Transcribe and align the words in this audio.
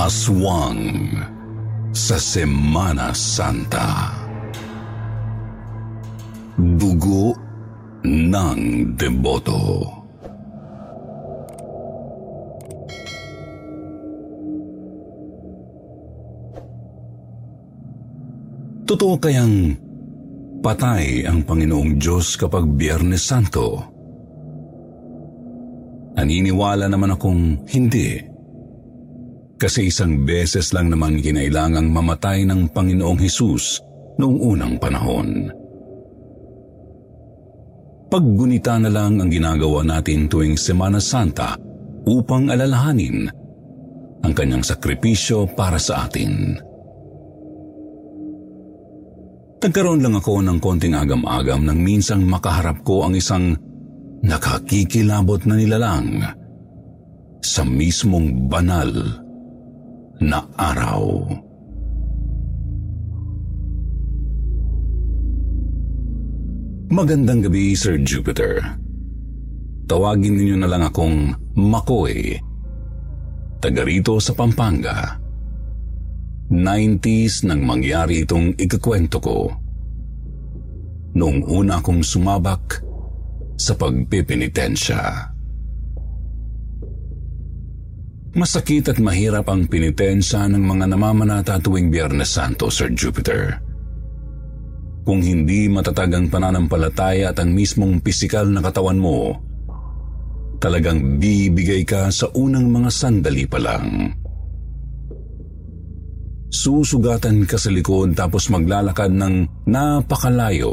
Aswang 0.00 1.12
sa 1.92 2.16
Semana 2.16 3.12
Santa. 3.12 4.16
Dugo 6.56 7.36
ng 8.00 8.60
deboto. 8.96 9.84
Totoo 18.88 19.14
kayang 19.20 19.76
patay 20.64 21.28
ang 21.28 21.44
Panginoong 21.44 22.00
Diyos 22.00 22.40
kapag 22.40 22.64
Biyernes 22.64 23.28
Santo? 23.28 23.76
Naniniwala 26.16 26.88
naman 26.88 27.12
akong 27.12 27.68
hindi. 27.68 28.31
Kasi 29.62 29.94
isang 29.94 30.26
beses 30.26 30.74
lang 30.74 30.90
naman 30.90 31.22
kinailangang 31.22 31.86
mamatay 31.94 32.42
ng 32.50 32.74
Panginoong 32.74 33.20
Hesus 33.22 33.78
noong 34.18 34.38
unang 34.42 34.74
panahon. 34.82 35.54
Paggunita 38.10 38.82
na 38.82 38.90
lang 38.90 39.22
ang 39.22 39.30
ginagawa 39.30 39.86
natin 39.86 40.26
tuwing 40.26 40.58
Semana 40.58 40.98
Santa 40.98 41.54
upang 42.10 42.50
alalahanin 42.50 43.30
ang 44.26 44.32
kanyang 44.34 44.66
sakripisyo 44.66 45.46
para 45.54 45.78
sa 45.78 46.10
atin. 46.10 46.58
Nagkaroon 49.62 50.02
lang 50.02 50.18
ako 50.18 50.42
ng 50.42 50.58
konting 50.58 50.98
agam-agam 50.98 51.62
nang 51.62 51.78
minsang 51.78 52.26
makaharap 52.26 52.82
ko 52.82 53.06
ang 53.06 53.14
isang 53.14 53.54
nakakikilabot 54.26 55.46
na 55.46 55.54
nilalang 55.54 56.18
sa 57.46 57.62
mismong 57.62 58.50
banal 58.50 59.21
na 60.22 60.46
araw. 60.54 61.26
Magandang 66.92 67.48
gabi, 67.48 67.72
Sir 67.72 67.98
Jupiter. 68.04 68.60
Tawagin 69.88 70.36
ninyo 70.38 70.56
na 70.60 70.68
lang 70.68 70.84
akong 70.84 71.34
Makoy. 71.56 72.36
Taga 73.58 73.82
rito 73.82 74.20
sa 74.20 74.36
Pampanga. 74.36 75.16
90s 76.52 77.48
nang 77.48 77.64
mangyari 77.64 78.28
itong 78.28 78.52
ikakwento 78.60 79.24
ko. 79.24 79.48
Noong 81.16 81.48
una 81.48 81.80
akong 81.80 82.04
sumabak 82.04 82.84
sa 83.56 83.72
pagpipinitensya. 83.72 85.31
Masakit 88.32 88.88
at 88.88 88.96
mahirap 88.96 89.44
ang 89.52 89.68
pinitensya 89.68 90.48
ng 90.48 90.64
mga 90.64 90.96
namamanata 90.96 91.60
tuwing 91.60 91.92
Biyernes 91.92 92.32
Santo, 92.32 92.72
Sir 92.72 92.88
Jupiter. 92.96 93.60
Kung 95.04 95.20
hindi 95.20 95.68
matatag 95.68 96.16
ang 96.16 96.32
pananampalataya 96.32 97.36
at 97.36 97.36
ang 97.44 97.52
mismong 97.52 98.00
pisikal 98.00 98.48
na 98.48 98.64
katawan 98.64 98.96
mo, 98.96 99.36
talagang 100.56 101.20
bibigay 101.20 101.84
ka 101.84 102.08
sa 102.08 102.32
unang 102.32 102.72
mga 102.72 102.88
sandali 102.88 103.44
pa 103.44 103.60
lang. 103.60 104.16
Susugatan 106.48 107.44
ka 107.44 107.60
sa 107.60 107.68
likod 107.68 108.16
tapos 108.16 108.48
maglalakad 108.48 109.12
ng 109.12 109.68
napakalayo 109.68 110.72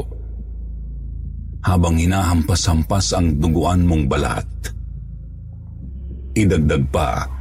habang 1.60 2.00
hinahampas-hampas 2.00 3.12
ang 3.12 3.36
duguan 3.36 3.84
mong 3.84 4.08
balat. 4.08 4.48
Idagdag 6.40 6.88
pa 6.88 7.39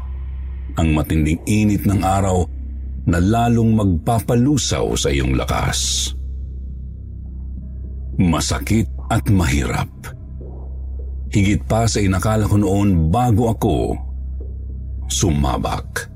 ang 0.80 0.96
matinding 0.96 1.44
init 1.44 1.84
ng 1.84 2.00
araw 2.00 2.48
na 3.10 3.20
lalong 3.20 3.76
magpapalusaw 3.76 4.96
sa 4.96 5.12
iyong 5.12 5.36
lakas. 5.36 6.12
Masakit 8.20 8.88
at 9.12 9.28
mahirap. 9.28 9.90
Higit 11.30 11.62
pa 11.70 11.86
sa 11.86 12.02
inakala 12.02 12.50
ko 12.50 12.58
noon 12.58 13.14
bago 13.14 13.54
ako 13.54 13.76
sumabak. 15.10 16.10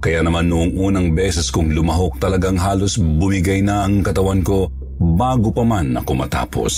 Kaya 0.00 0.22
naman 0.22 0.46
noong 0.46 0.72
unang 0.78 1.08
beses 1.18 1.50
kong 1.50 1.74
lumahok 1.74 2.20
talagang 2.22 2.60
halos 2.60 2.94
bumigay 2.94 3.58
na 3.64 3.82
ang 3.82 4.06
katawan 4.06 4.44
ko 4.44 4.70
bago 5.00 5.50
pa 5.50 5.64
man 5.66 5.98
ako 5.98 6.12
matapos. 6.14 6.74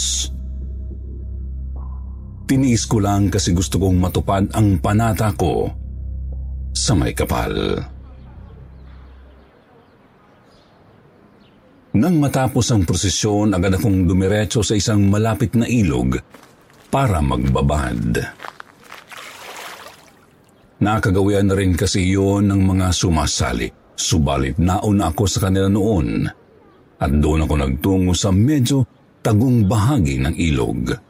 Tiniis 2.49 2.89
ko 2.89 3.05
lang 3.05 3.29
kasi 3.29 3.53
gusto 3.53 3.77
kong 3.77 4.01
matupad 4.01 4.49
ang 4.57 4.81
panata 4.81 5.29
ko 5.37 5.69
sa 6.73 6.97
may 6.97 7.13
kapal. 7.13 7.53
Nang 11.99 12.17
matapos 12.17 12.73
ang 12.73 12.89
prosesyon, 12.89 13.53
agad 13.53 13.77
akong 13.77 14.09
dumiretso 14.09 14.65
sa 14.65 14.73
isang 14.73 15.13
malapit 15.13 15.53
na 15.61 15.69
ilog 15.69 16.17
para 16.89 17.21
magbabad. 17.21 18.17
Nakagawian 20.79 21.53
na 21.53 21.55
rin 21.59 21.77
kasi 21.77 22.07
yon 22.09 22.49
ng 22.49 22.63
mga 22.65 22.97
sumasali. 22.97 23.69
Subalit 23.99 24.57
nauna 24.57 25.11
ako 25.11 25.25
sa 25.27 25.51
kanila 25.51 25.67
noon 25.67 26.25
at 26.97 27.11
doon 27.13 27.45
ako 27.45 27.55
nagtungo 27.59 28.15
sa 28.15 28.31
medyo 28.31 28.87
tagong 29.21 29.67
bahagi 29.67 30.23
ng 30.23 30.35
ilog. 30.39 31.08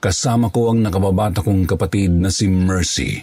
Kasama 0.00 0.48
ko 0.48 0.72
ang 0.72 0.80
nakababata 0.80 1.44
kong 1.44 1.68
kapatid 1.68 2.08
na 2.08 2.32
si 2.32 2.48
Mercy. 2.48 3.20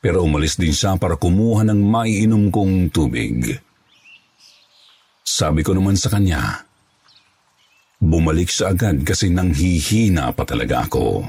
Pero 0.00 0.24
umalis 0.24 0.56
din 0.56 0.72
siya 0.72 0.96
para 0.96 1.20
kumuha 1.20 1.68
ng 1.68 1.76
maiinom 1.76 2.48
kong 2.48 2.88
tubig. 2.88 3.60
Sabi 5.20 5.60
ko 5.60 5.76
naman 5.76 6.00
sa 6.00 6.08
kanya, 6.08 6.64
bumalik 8.00 8.48
siya 8.48 8.72
agad 8.72 9.04
kasi 9.04 9.28
nanghihina 9.28 10.32
pa 10.32 10.48
talaga 10.48 10.88
ako. 10.88 11.20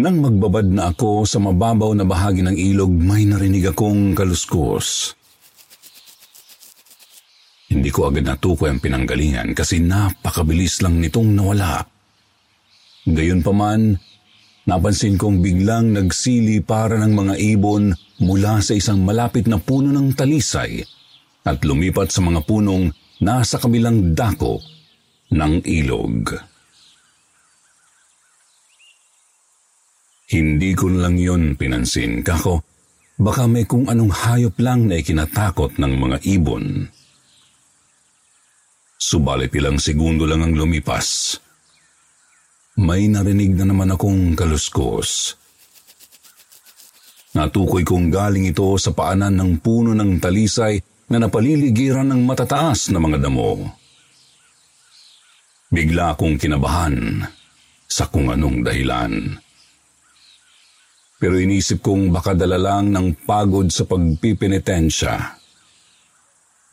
Nang 0.00 0.24
magbabad 0.24 0.66
na 0.66 0.90
ako 0.90 1.22
sa 1.28 1.38
mababaw 1.38 1.92
na 1.94 2.02
bahagi 2.02 2.42
ng 2.42 2.56
ilog, 2.56 2.90
may 2.90 3.28
narinig 3.28 3.70
akong 3.70 4.16
kaluskos. 4.16 5.14
Hindi 7.70 7.88
ko 7.88 8.12
agad 8.12 8.28
natukoy 8.28 8.70
ang 8.70 8.80
pinanggalingan 8.80 9.56
kasi 9.56 9.80
napakabilis 9.80 10.84
lang 10.84 11.00
nitong 11.00 11.32
nawala. 11.32 11.84
Gayunpaman, 13.04 13.96
napansin 14.68 15.16
kong 15.16 15.40
biglang 15.40 15.92
nagsili 15.92 16.60
para 16.60 17.00
ng 17.00 17.12
mga 17.12 17.34
ibon 17.56 17.92
mula 18.20 18.60
sa 18.60 18.76
isang 18.76 19.00
malapit 19.04 19.48
na 19.48 19.60
puno 19.60 19.92
ng 19.92 20.12
talisay 20.12 20.84
at 21.44 21.60
lumipat 21.64 22.08
sa 22.08 22.24
mga 22.24 22.40
punong 22.48 22.88
nasa 23.20 23.60
kabilang 23.60 24.16
dako 24.16 24.60
ng 25.32 25.64
ilog. 25.64 26.32
Hindi 30.34 30.72
ko 30.72 30.88
lang 30.88 31.20
yon 31.20 31.54
pinansin, 31.54 32.24
kako 32.24 32.64
baka 33.14 33.46
may 33.46 33.62
kung 33.62 33.86
anong 33.86 34.10
hayop 34.10 34.58
lang 34.58 34.90
na 34.90 34.98
ikinatakot 34.98 35.78
ng 35.78 35.92
mga 35.94 36.16
ibon. 36.26 36.90
Subalit 38.94 39.52
ilang 39.54 39.76
segundo 39.82 40.24
lang 40.24 40.46
ang 40.46 40.54
lumipas. 40.54 41.38
May 42.80 43.06
narinig 43.06 43.54
na 43.54 43.70
naman 43.70 43.94
akong 43.94 44.34
kaluskos. 44.34 45.38
Natukoy 47.34 47.82
kong 47.82 48.14
galing 48.14 48.46
ito 48.50 48.78
sa 48.78 48.94
paanan 48.94 49.34
ng 49.34 49.58
puno 49.58 49.90
ng 49.94 50.22
talisay 50.22 50.78
na 51.10 51.18
napaliligiran 51.18 52.06
ng 52.10 52.22
matataas 52.22 52.94
na 52.94 53.02
mga 53.02 53.18
damo. 53.26 53.58
Bigla 55.74 56.14
akong 56.14 56.38
kinabahan 56.38 57.26
sa 57.90 58.06
kung 58.06 58.30
anong 58.30 58.62
dahilan. 58.62 59.34
Pero 61.18 61.34
inisip 61.38 61.82
kong 61.82 62.14
baka 62.14 62.34
dala 62.34 62.58
lang 62.58 62.94
ng 62.94 63.26
pagod 63.26 63.66
sa 63.70 63.86
pagpipinitensya. 63.86 65.43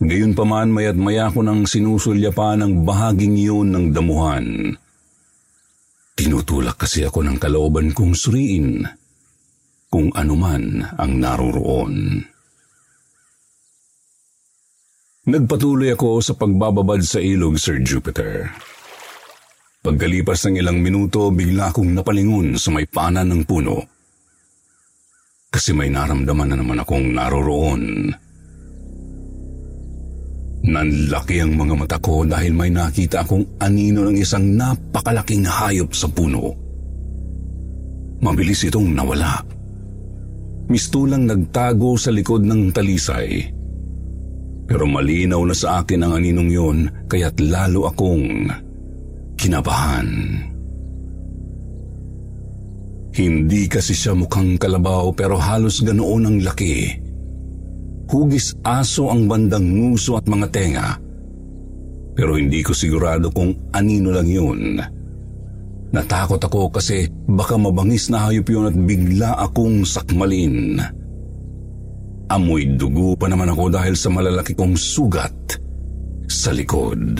Gayon 0.02 0.34
pa 0.34 0.42
man 0.50 0.74
mayat 0.74 0.98
maya 0.98 1.30
ko 1.30 1.46
nang 1.46 1.70
sinusulya 1.70 2.34
pa 2.34 2.58
ng 2.58 2.82
bahaging 2.82 3.38
yun 3.38 3.70
ng 3.70 3.94
damuhan. 3.94 4.74
Tinutulak 6.18 6.82
kasi 6.82 7.06
ako 7.06 7.22
ng 7.22 7.38
kalooban 7.38 7.94
kong 7.94 8.18
suriin 8.18 8.82
kung 9.94 10.10
anuman 10.18 10.82
ang 10.98 11.12
naroroon. 11.22 12.18
Nagpatuloy 15.22 15.94
ako 15.94 16.18
sa 16.18 16.34
pagbababad 16.34 17.06
sa 17.06 17.22
ilog, 17.22 17.62
Sir 17.62 17.78
Jupiter. 17.86 18.50
Pagkalipas 19.86 20.50
ng 20.50 20.58
ilang 20.58 20.82
minuto, 20.82 21.30
bigla 21.30 21.70
akong 21.70 21.94
napalingon 21.94 22.58
sa 22.58 22.74
may 22.74 22.90
panan 22.90 23.30
ng 23.30 23.42
puno. 23.46 23.86
Kasi 25.54 25.78
may 25.78 25.94
naramdaman 25.94 26.50
na 26.50 26.58
naman 26.58 26.82
akong 26.82 27.06
naroroon. 27.14 28.10
Nanlaki 30.62 31.42
ang 31.42 31.58
mga 31.58 31.74
mata 31.74 31.98
ko 31.98 32.22
dahil 32.22 32.54
may 32.54 32.70
nakita 32.70 33.26
akong 33.26 33.58
anino 33.58 34.06
ng 34.06 34.18
isang 34.22 34.54
napakalaking 34.54 35.42
hayop 35.42 35.90
sa 35.90 36.06
puno. 36.06 36.54
Mabilis 38.22 38.62
itong 38.70 38.94
nawala. 38.94 39.42
Mistulang 40.70 41.26
nagtago 41.26 41.98
sa 41.98 42.14
likod 42.14 42.46
ng 42.46 42.70
talisay. 42.70 43.50
Pero 44.70 44.86
malinaw 44.86 45.42
na 45.50 45.56
sa 45.58 45.82
akin 45.82 46.06
ang 46.06 46.22
aninong 46.22 46.52
yon 46.54 46.78
kaya't 47.10 47.42
lalo 47.42 47.90
akong 47.90 48.46
kinabahan. 49.42 50.08
Hindi 53.12 53.66
kasi 53.66 53.98
siya 53.98 54.14
mukhang 54.14 54.62
kalabaw 54.62 55.12
pero 55.18 55.42
halos 55.42 55.82
ganoon 55.82 56.30
ang 56.30 56.38
laki 56.46 57.01
hugis 58.12 58.54
aso 58.68 59.08
ang 59.08 59.26
bandang 59.32 59.64
nguso 59.64 60.20
at 60.20 60.28
mga 60.28 60.48
tenga. 60.52 60.88
Pero 62.12 62.36
hindi 62.36 62.60
ko 62.60 62.76
sigurado 62.76 63.32
kung 63.32 63.56
anino 63.72 64.12
lang 64.12 64.28
yun. 64.28 64.84
Natakot 65.92 66.40
ako 66.40 66.72
kasi 66.72 67.08
baka 67.28 67.56
mabangis 67.56 68.12
na 68.12 68.28
hayop 68.28 68.48
yun 68.52 68.68
at 68.68 68.76
bigla 68.76 69.36
akong 69.40 69.88
sakmalin. 69.88 70.80
Amoy 72.32 72.64
dugo 72.80 73.16
pa 73.20 73.28
naman 73.28 73.52
ako 73.52 73.72
dahil 73.72 73.96
sa 73.96 74.08
malalaki 74.08 74.56
kong 74.56 74.76
sugat 74.76 75.60
sa 76.32 76.56
likod. 76.56 77.20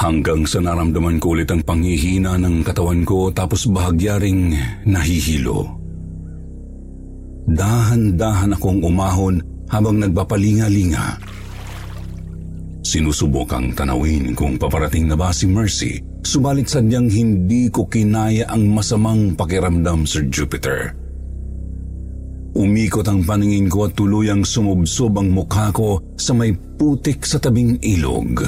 Hanggang 0.00 0.48
sa 0.48 0.64
naramdaman 0.64 1.20
ko 1.20 1.36
ulit 1.36 1.52
ang 1.52 1.60
panghihina 1.60 2.40
ng 2.40 2.64
katawan 2.64 3.04
ko 3.04 3.28
tapos 3.28 3.68
bahagyaring 3.68 4.56
nahihilo. 4.88 5.81
Dahan-dahan 7.52 8.56
akong 8.56 8.80
umahon 8.80 9.44
habang 9.68 10.00
nagpapalinga-linga. 10.00 11.20
Sinusubukang 12.80 13.76
tanawin 13.76 14.32
kung 14.32 14.56
paparating 14.56 15.08
na 15.08 15.16
ba 15.16 15.32
si 15.32 15.44
Mercy, 15.48 16.00
subalit 16.24 16.68
sadyang 16.68 17.12
hindi 17.12 17.68
ko 17.68 17.88
kinaya 17.88 18.48
ang 18.48 18.68
masamang 18.72 19.36
pakiramdam, 19.36 20.08
Sir 20.08 20.28
Jupiter. 20.32 20.96
Umikot 22.52 23.08
ang 23.08 23.24
paningin 23.24 23.68
ko 23.68 23.88
at 23.88 23.96
tuluyang 23.96 24.44
sumubsob 24.44 25.16
ang 25.16 25.32
mukha 25.32 25.72
ko 25.72 26.00
sa 26.20 26.36
may 26.36 26.52
putik 26.52 27.24
sa 27.24 27.40
tabing 27.40 27.80
ilog. 27.80 28.44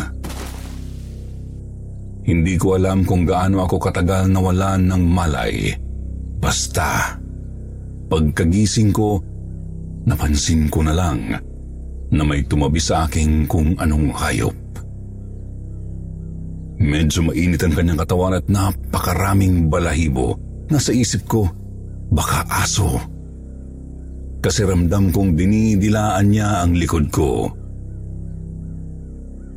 Hindi 2.24 2.56
ko 2.56 2.76
alam 2.76 3.04
kung 3.04 3.24
gaano 3.24 3.64
ako 3.64 3.76
katagal 3.80 4.28
nawalan 4.28 4.92
ng 4.92 5.02
malay. 5.08 5.72
Basta, 6.40 7.16
Pagkagising 8.08 8.92
ko, 8.92 9.20
napansin 10.04 10.68
ko 10.68 10.84
na 10.84 10.92
lang 10.92 11.32
na 12.14 12.22
may 12.22 12.44
tumabi 12.44 12.78
sa 12.78 13.08
akin 13.08 13.48
kung 13.48 13.74
anong 13.80 14.12
hayop. 14.14 14.54
Medyo 16.84 17.30
mainit 17.30 17.64
ang 17.64 17.72
kanyang 17.72 18.00
katawan 18.04 18.36
at 18.36 18.46
napakaraming 18.50 19.72
balahibo. 19.72 20.36
Nasa 20.68 20.92
isip 20.92 21.24
ko, 21.24 21.48
baka 22.12 22.44
aso. 22.50 23.00
Kasi 24.44 24.68
ramdam 24.68 25.08
kong 25.08 25.32
dinidilaan 25.32 26.28
niya 26.28 26.60
ang 26.60 26.76
likod 26.76 27.08
ko. 27.08 27.48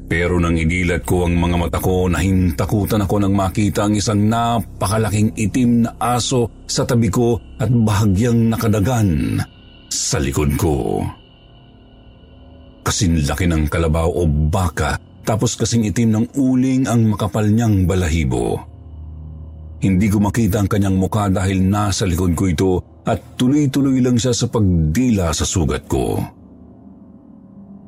Pero 0.07 0.39
nang 0.39 0.55
idilat 0.55 1.03
ko 1.03 1.27
ang 1.27 1.35
mga 1.35 1.55
mata 1.59 1.79
ko, 1.83 2.07
nahintakutan 2.07 3.03
ako 3.03 3.15
nang 3.19 3.35
makita 3.35 3.85
ang 3.85 3.93
isang 3.99 4.23
napakalaking 4.31 5.35
itim 5.35 5.83
na 5.83 5.91
aso 5.99 6.47
sa 6.63 6.87
tabi 6.87 7.11
ko 7.11 7.35
at 7.59 7.67
bahagyang 7.67 8.47
nakadagan 8.47 9.43
sa 9.91 10.15
likod 10.23 10.55
ko. 10.55 11.03
Kasing 12.87 13.19
laki 13.27 13.51
ng 13.51 13.67
kalabaw 13.67 14.07
o 14.07 14.23
baka 14.27 14.95
tapos 15.27 15.59
kasing 15.59 15.83
itim 15.91 16.09
ng 16.15 16.25
uling 16.39 16.87
ang 16.87 17.11
makapal 17.11 17.43
niyang 17.43 17.83
balahibo. 17.83 18.63
Hindi 19.83 20.07
ko 20.07 20.23
makita 20.23 20.63
ang 20.63 20.71
kanyang 20.71 20.95
mukha 20.95 21.27
dahil 21.27 21.67
nasa 21.67 22.07
likod 22.07 22.31
ko 22.31 22.43
ito 22.47 22.71
at 23.03 23.35
tuloy-tuloy 23.35 23.99
lang 23.99 24.15
siya 24.15 24.31
sa 24.31 24.47
pagdila 24.47 25.35
sa 25.35 25.43
sugat 25.43 25.83
ko. 25.91 26.15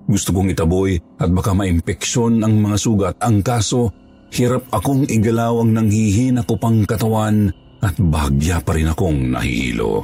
Gusto 0.10 0.34
kong 0.34 0.50
itaboy 0.50 0.98
at 1.22 1.30
baka 1.30 1.54
maimpeksyon 1.54 2.42
ang 2.42 2.58
mga 2.58 2.78
sugat. 2.82 3.16
Ang 3.22 3.46
kaso, 3.46 3.94
hirap 4.34 4.66
akong 4.74 5.06
igalaw 5.06 5.62
ang 5.62 5.78
nanghihina 5.78 6.42
ko 6.50 6.58
pang 6.58 6.82
katawan 6.82 7.54
at 7.86 7.94
bahagya 8.02 8.58
pa 8.66 8.74
rin 8.74 8.90
akong 8.90 9.38
nahihilo. 9.38 10.02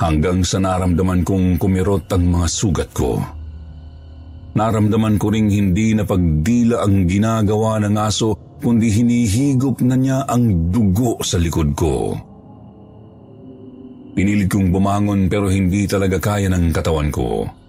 Hanggang 0.00 0.40
sa 0.48 0.64
naramdaman 0.64 1.28
kong 1.28 1.60
kumirot 1.60 2.08
ang 2.08 2.24
mga 2.32 2.48
sugat 2.48 2.90
ko. 2.96 3.20
Naramdaman 4.56 5.20
ko 5.20 5.28
ring 5.28 5.52
hindi 5.52 5.92
na 5.92 6.08
pagdila 6.08 6.88
ang 6.88 7.04
ginagawa 7.04 7.84
ng 7.84 7.96
aso 8.00 8.56
kundi 8.64 8.88
hinihigop 8.88 9.84
na 9.84 9.96
niya 9.96 10.18
ang 10.24 10.72
dugo 10.72 11.20
sa 11.20 11.36
likod 11.36 11.76
ko. 11.76 12.16
Pinilit 14.12 14.48
kong 14.48 14.72
bumangon 14.72 15.28
pero 15.28 15.52
hindi 15.52 15.84
talaga 15.84 16.16
kaya 16.16 16.48
ng 16.48 16.72
katawan 16.72 17.12
ko. 17.12 17.60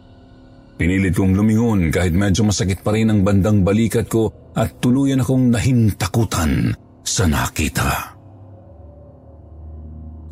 Pinilit 0.74 1.14
kong 1.14 1.38
lumingon 1.38 1.94
kahit 1.94 2.18
medyo 2.18 2.50
masakit 2.50 2.81
pa 2.81 2.92
rin 2.92 3.14
ang 3.14 3.22
bandang 3.22 3.62
balikat 3.62 4.10
ko 4.10 4.34
at 4.58 4.81
tuluyan 4.81 5.22
akong 5.22 5.54
nahintakutan 5.54 6.74
sa 7.06 7.30
nakita. 7.30 8.18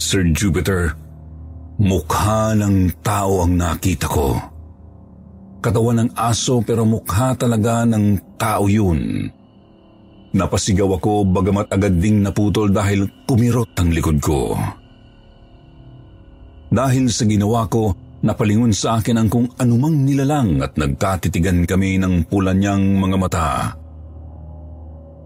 Sir 0.01 0.25
Jupiter, 0.33 0.97
mukha 1.77 2.57
ng 2.57 2.89
tao 3.05 3.45
ang 3.45 3.53
nakita 3.53 4.09
ko. 4.09 4.33
Katawan 5.61 6.09
ng 6.09 6.11
aso 6.17 6.65
pero 6.65 6.89
mukha 6.89 7.37
talaga 7.37 7.85
ng 7.85 8.35
tao 8.41 8.65
yun. 8.65 9.29
Napasigaw 10.31 10.97
ako 10.97 11.27
bagamat 11.29 11.69
agad 11.69 12.01
ding 12.01 12.25
naputol 12.25 12.73
dahil 12.73 13.05
kumirot 13.29 13.77
ang 13.77 13.93
likod 13.93 14.17
ko. 14.17 14.57
Dahil 16.71 17.11
sa 17.11 17.27
ginawa 17.27 17.67
ko, 17.67 17.91
Napalingon 18.21 18.69
sa 18.69 19.01
akin 19.01 19.17
ang 19.17 19.29
kung 19.33 19.49
anumang 19.57 20.05
nilalang 20.05 20.61
at 20.61 20.77
nagkatitigan 20.77 21.65
kami 21.65 21.97
ng 21.97 22.29
pula 22.29 22.53
niyang 22.53 23.01
mga 23.01 23.17
mata. 23.17 23.49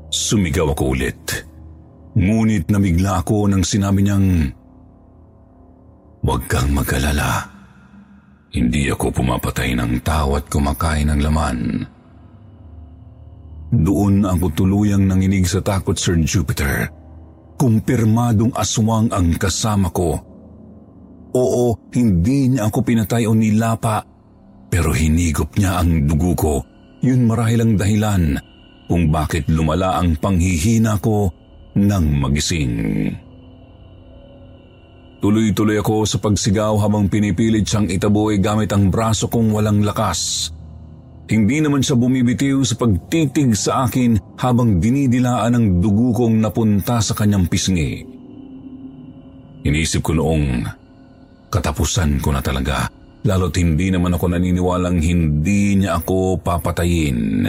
Sumigaw 0.07 0.71
ako 0.71 0.95
ulit. 0.95 1.43
Ngunit 2.15 2.71
namigla 2.71 3.19
ako 3.19 3.51
nang 3.51 3.67
sinabi 3.67 3.99
niyang, 3.99 4.27
Huwag 6.23 6.41
kang 6.47 6.71
mag-alala. 6.71 7.51
Hindi 8.55 8.87
ako 8.87 9.11
pumapatay 9.11 9.75
ng 9.75 9.99
tao 9.99 10.39
at 10.39 10.47
kumakain 10.47 11.11
ng 11.11 11.19
laman. 11.19 11.59
Doon 13.75 14.23
ako 14.23 14.55
tuluyang 14.55 15.03
nanginig 15.03 15.43
sa 15.43 15.59
takot, 15.59 15.99
Sir 15.99 16.15
Jupiter. 16.23 16.87
Kumpirmadong 17.59 18.55
aswang 18.55 19.11
ang 19.11 19.35
kasama 19.35 19.91
ko 19.91 20.34
Oo, 21.35 21.91
hindi 21.91 22.55
niya 22.55 22.71
ako 22.71 22.79
pinatay 22.79 23.27
o 23.27 23.35
nilapa, 23.35 24.07
pero 24.71 24.95
hinigop 24.95 25.51
niya 25.59 25.83
ang 25.83 26.07
dugo 26.07 26.31
ko. 26.31 26.55
Yun 27.03 27.27
marahil 27.27 27.59
ang 27.59 27.73
dahilan 27.75 28.23
kung 28.87 29.11
bakit 29.11 29.51
lumala 29.51 29.99
ang 29.99 30.15
panghihina 30.15 30.95
ko 31.03 31.27
ng 31.75 32.05
magising. 32.23 32.75
Tuloy-tuloy 35.19 35.81
ako 35.81 36.05
sa 36.07 36.17
pagsigaw 36.23 36.77
habang 36.79 37.11
pinipilit 37.11 37.67
siyang 37.67 37.89
itaboy 37.91 38.39
gamit 38.39 38.71
ang 38.71 38.87
braso 38.93 39.27
kong 39.27 39.51
walang 39.51 39.83
lakas. 39.83 40.53
Hindi 41.25 41.57
naman 41.59 41.81
siya 41.81 41.97
bumibitiw 41.97 42.61
sa 42.61 42.77
pagtitig 42.77 43.57
sa 43.57 43.89
akin 43.89 44.37
habang 44.37 44.77
dinidilaan 44.77 45.57
ang 45.57 45.65
dugo 45.81 46.13
kong 46.13 46.37
napunta 46.45 47.01
sa 47.01 47.17
kanyang 47.17 47.49
pisngi. 47.49 48.05
Inisip 49.65 50.05
ko 50.05 50.13
noong 50.13 50.45
Katapusan 51.55 52.19
ko 52.19 52.35
na 52.35 52.43
talaga, 52.43 52.91
lalo't 53.23 53.55
hindi 53.55 53.87
naman 53.87 54.11
ako 54.11 54.27
naniniwalang 54.27 54.99
hindi 54.99 55.79
niya 55.79 56.03
ako 56.03 56.43
papatayin. 56.43 57.47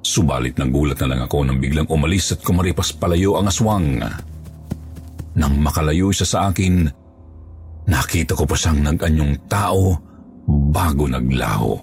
Subalit 0.00 0.56
nagulat 0.56 0.96
na 1.04 1.12
lang 1.12 1.20
ako 1.28 1.44
nang 1.44 1.60
biglang 1.60 1.84
umalis 1.92 2.32
at 2.32 2.40
kumaripas 2.40 2.96
palayo 2.96 3.36
ang 3.36 3.52
aswang. 3.52 4.00
Nang 5.36 5.54
makalayo 5.60 6.08
siya 6.16 6.24
sa 6.24 6.38
akin, 6.48 6.88
nakita 7.92 8.32
ko 8.32 8.48
pa 8.48 8.56
siyang 8.56 8.80
nag-anyong 8.80 9.52
tao 9.52 9.92
bago 10.72 11.04
naglaho. 11.04 11.76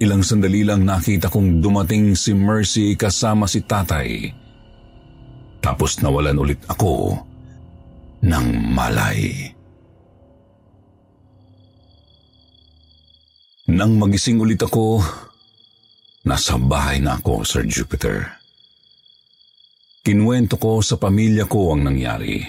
Ilang 0.00 0.24
sandali 0.24 0.64
lang 0.64 0.88
nakita 0.88 1.28
kong 1.28 1.60
dumating 1.60 2.16
si 2.16 2.32
Mercy 2.32 2.96
kasama 2.96 3.44
si 3.44 3.60
tatay. 3.68 4.32
Tapos 5.60 6.00
nawalan 6.00 6.40
ulit 6.40 6.58
ako 6.72 7.20
ng 8.22 8.46
malay. 8.70 9.50
Nang 13.72 13.98
magising 13.98 14.38
ulit 14.38 14.62
ako, 14.62 15.02
nasa 16.26 16.54
bahay 16.58 17.02
na 17.02 17.18
ako, 17.18 17.42
Sir 17.42 17.64
Jupiter. 17.66 18.38
Kinuwento 20.02 20.58
ko 20.58 20.82
sa 20.82 20.98
pamilya 20.98 21.46
ko 21.46 21.74
ang 21.74 21.86
nangyari. 21.86 22.42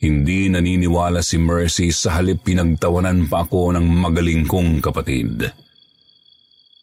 Hindi 0.00 0.48
naniniwala 0.48 1.20
si 1.20 1.36
Mercy 1.36 1.92
sa 1.92 2.20
halip 2.20 2.44
pinagtawanan 2.44 3.28
pa 3.28 3.44
ako 3.44 3.76
ng 3.76 3.84
magaling 3.84 4.48
kong 4.48 4.80
kapatid. 4.80 5.48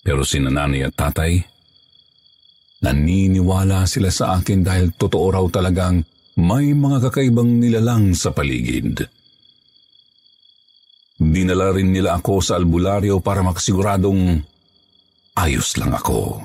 Pero 0.05 0.21
si 0.21 0.37
nanay 0.37 0.85
at 0.85 0.93
tatay, 0.93 1.41
naniniwala 2.85 3.89
sila 3.89 4.13
sa 4.13 4.37
akin 4.37 4.61
dahil 4.61 4.93
totoo 4.93 5.25
raw 5.33 5.45
talagang 5.49 6.05
may 6.37 6.69
mga 6.77 7.09
kakaibang 7.09 7.57
nilalang 7.57 8.13
sa 8.13 8.29
paligid. 8.29 9.01
Dinala 11.17 11.73
rin 11.73 11.89
nila 11.89 12.21
ako 12.21 12.45
sa 12.45 12.61
albularyo 12.61 13.17
para 13.25 13.41
makasiguradong 13.41 14.37
ayos 15.33 15.73
lang 15.81 15.97
ako. 15.97 16.37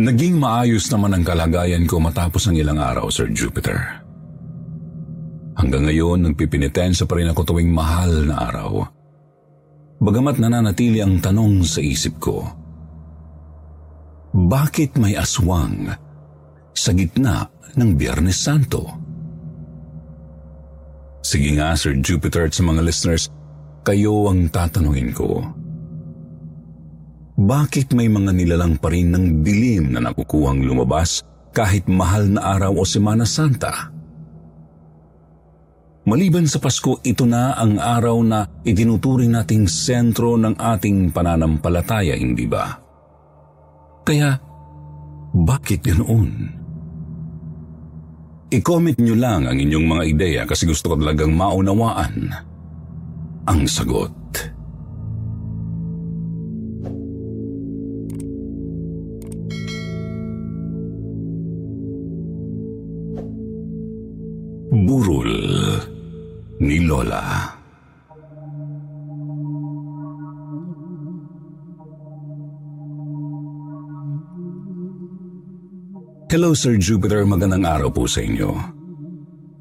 Naging 0.00 0.40
maayos 0.40 0.88
naman 0.88 1.12
ang 1.12 1.24
kalagayan 1.28 1.84
ko 1.84 2.00
matapos 2.00 2.48
ang 2.48 2.56
ilang 2.56 2.80
araw, 2.80 3.12
Sir 3.12 3.28
Jupiter. 3.28 4.00
Hanggang 5.60 5.84
ngayon, 5.84 6.32
nagpipinitensya 6.32 7.04
pa 7.04 7.20
rin 7.20 7.28
ako 7.28 7.52
tuwing 7.52 7.68
mahal 7.68 8.24
na 8.24 8.48
araw. 8.48 8.80
Bagamat 10.00 10.40
nananatili 10.40 11.04
ang 11.04 11.20
tanong 11.20 11.60
sa 11.68 11.84
isip 11.84 12.16
ko, 12.16 12.40
bakit 14.30 14.94
may 14.94 15.18
aswang 15.18 15.90
sa 16.70 16.90
gitna 16.94 17.50
ng 17.74 17.90
Biyernes 17.98 18.38
Santo? 18.38 18.86
Sige 21.20 21.52
nga, 21.58 21.76
Sir 21.76 21.98
Jupiter 22.00 22.48
at 22.48 22.54
sa 22.56 22.64
mga 22.64 22.80
listeners, 22.80 23.28
kayo 23.84 24.30
ang 24.30 24.48
tatanungin 24.48 25.12
ko. 25.12 25.44
Bakit 27.40 27.96
may 27.96 28.08
mga 28.08 28.36
nilalang 28.36 28.76
pa 28.76 28.92
rin 28.92 29.12
ng 29.12 29.40
dilim 29.40 29.96
na 29.96 30.00
nakukuhang 30.04 30.60
lumabas 30.60 31.24
kahit 31.56 31.88
mahal 31.88 32.28
na 32.28 32.56
araw 32.56 32.80
o 32.80 32.84
Semana 32.84 33.24
Santa? 33.24 33.88
Maliban 36.08 36.48
sa 36.48 36.58
Pasko, 36.58 36.98
ito 37.04 37.28
na 37.28 37.54
ang 37.54 37.76
araw 37.76 38.18
na 38.24 38.48
itinuturing 38.64 39.36
nating 39.36 39.68
sentro 39.68 40.34
ng 40.40 40.56
ating 40.56 41.12
pananampalataya, 41.12 42.16
hindi 42.16 42.48
ba? 42.48 42.89
Kaya, 44.10 44.34
bakit 45.30 45.86
ganoon? 45.86 46.50
I-comment 48.50 48.98
nyo 48.98 49.14
lang 49.14 49.46
ang 49.46 49.54
inyong 49.54 49.86
mga 49.86 50.04
ideya 50.10 50.42
kasi 50.50 50.66
gusto 50.66 50.90
ko 50.90 50.94
talagang 50.98 51.30
maunawaan 51.30 52.34
ang 53.46 53.60
sagot. 53.70 54.10
Burol 64.74 65.30
ni 66.58 66.82
Lola 66.82 67.59
Hello 76.30 76.54
Sir 76.54 76.78
Jupiter, 76.78 77.26
magandang 77.26 77.66
araw 77.66 77.90
po 77.90 78.06
sa 78.06 78.22
inyo. 78.22 78.54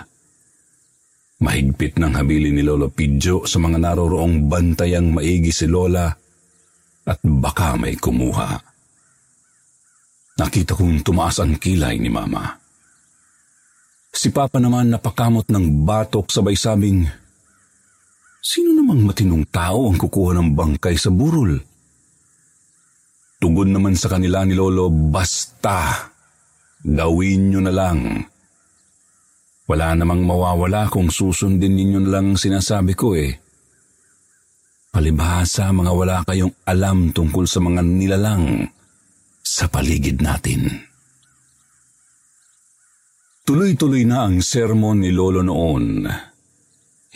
Mahigpit 1.47 2.03
ng 2.03 2.19
habili 2.19 2.51
ni 2.51 2.67
Lolo 2.67 2.91
Pidjo 2.91 3.47
sa 3.47 3.63
mga 3.63 3.79
naroroong 3.79 4.51
bantayang 4.51 5.15
maigi 5.15 5.55
si 5.55 5.71
Lola 5.71 6.11
at 7.07 7.23
baka 7.23 7.79
may 7.79 7.95
kumuha. 7.95 8.51
Nakita 10.43 10.75
kong 10.75 11.07
tumaas 11.07 11.39
ang 11.39 11.55
kilay 11.55 12.03
ni 12.03 12.11
Mama. 12.11 12.51
Si 14.11 14.35
Papa 14.35 14.59
naman 14.59 14.91
napakamot 14.91 15.47
ng 15.47 15.87
batok 15.87 16.35
sabay 16.35 16.59
sabing, 16.59 17.07
Sino 18.43 18.71
namang 18.77 19.03
matinong 19.03 19.49
tao 19.51 19.91
ang 19.91 19.99
kukuha 19.99 20.37
ng 20.37 20.51
bangkay 20.55 20.95
sa 20.95 21.11
burol? 21.11 21.57
Tugon 23.37 23.71
naman 23.71 23.95
sa 23.95 24.09
kanila 24.09 24.43
ni 24.43 24.57
Lolo, 24.57 24.89
basta. 24.89 26.11
Gawin 26.81 27.53
nyo 27.53 27.61
na 27.61 27.73
lang. 27.75 28.01
Wala 29.67 29.99
namang 29.99 30.23
mawawala 30.23 30.87
kung 30.87 31.11
susundin 31.11 31.75
ninyo 31.75 32.07
na 32.07 32.11
lang 32.19 32.39
sinasabi 32.39 32.95
ko 32.95 33.19
eh. 33.19 33.35
Palibhasa 34.95 35.75
mga 35.75 35.93
wala 35.93 36.17
kayong 36.25 36.55
alam 36.65 37.11
tungkol 37.11 37.45
sa 37.45 37.61
mga 37.61 37.83
nilalang 37.85 38.65
sa 39.43 39.69
paligid 39.69 40.23
natin. 40.23 40.71
Tuloy-tuloy 43.47 44.07
na 44.09 44.27
ang 44.27 44.41
sermon 44.41 45.03
ni 45.03 45.11
Lolo 45.15 45.43
noon 45.43 46.07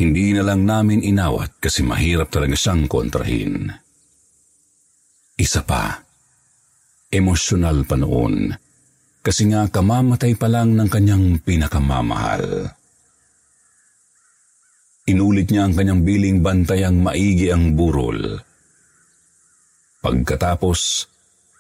hindi 0.01 0.33
na 0.33 0.41
lang 0.41 0.65
namin 0.65 1.05
inawat 1.05 1.61
kasi 1.61 1.85
mahirap 1.85 2.33
talaga 2.33 2.57
siyang 2.57 2.89
kontrahin. 2.89 3.69
Isa 5.37 5.61
pa, 5.61 6.01
emosyonal 7.13 7.85
pa 7.85 8.01
noon 8.01 8.49
kasi 9.21 9.53
nga 9.53 9.69
kamamatay 9.69 10.41
pa 10.41 10.49
lang 10.49 10.73
ng 10.73 10.89
kanyang 10.89 11.45
pinakamamahal. 11.45 12.73
Inulit 15.05 15.53
niya 15.53 15.69
ang 15.69 15.77
kanyang 15.77 16.01
biling 16.01 16.41
bantayang 16.41 16.97
maigi 16.97 17.53
ang 17.53 17.77
burol. 17.77 18.41
Pagkatapos, 20.01 21.05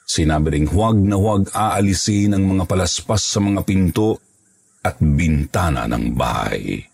sinabi 0.08 0.56
ring 0.56 0.68
huwag 0.72 0.96
na 0.96 1.20
huwag 1.20 1.52
aalisin 1.52 2.32
ang 2.32 2.48
mga 2.48 2.64
palaspas 2.64 3.20
sa 3.20 3.44
mga 3.44 3.60
pinto 3.68 4.16
at 4.80 4.96
bintana 4.96 5.84
ng 5.84 6.16
bahay. 6.16 6.89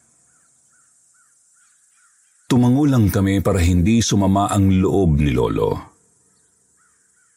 Tumangulang 2.46 3.10
kami 3.10 3.42
para 3.42 3.58
hindi 3.58 3.98
sumama 3.98 4.46
ang 4.46 4.70
loob 4.70 5.18
ni 5.18 5.34
Lolo. 5.34 5.98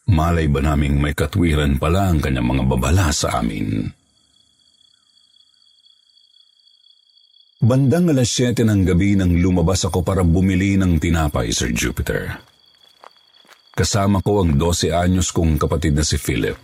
Malay 0.09 0.45
ba 0.45 0.61
naming 0.61 1.01
may 1.01 1.17
katwiran 1.17 1.81
pala 1.81 2.13
ang 2.13 2.21
kanyang 2.21 2.45
mga 2.45 2.63
babala 2.69 3.09
sa 3.09 3.41
amin? 3.41 3.89
Bandang 7.59 8.13
alas 8.13 8.29
7 8.37 8.61
ng 8.61 8.81
gabi 8.85 9.17
nang 9.17 9.33
lumabas 9.33 9.81
ako 9.89 10.05
para 10.05 10.21
bumili 10.21 10.77
ng 10.77 11.01
tinapay, 11.01 11.49
Sir 11.49 11.73
Jupiter. 11.73 12.39
Kasama 13.73 14.21
ko 14.21 14.45
ang 14.45 14.61
12 14.61 14.93
anyos 14.93 15.33
kong 15.33 15.57
kapatid 15.57 15.97
na 15.97 16.05
si 16.05 16.21
Philip. 16.21 16.57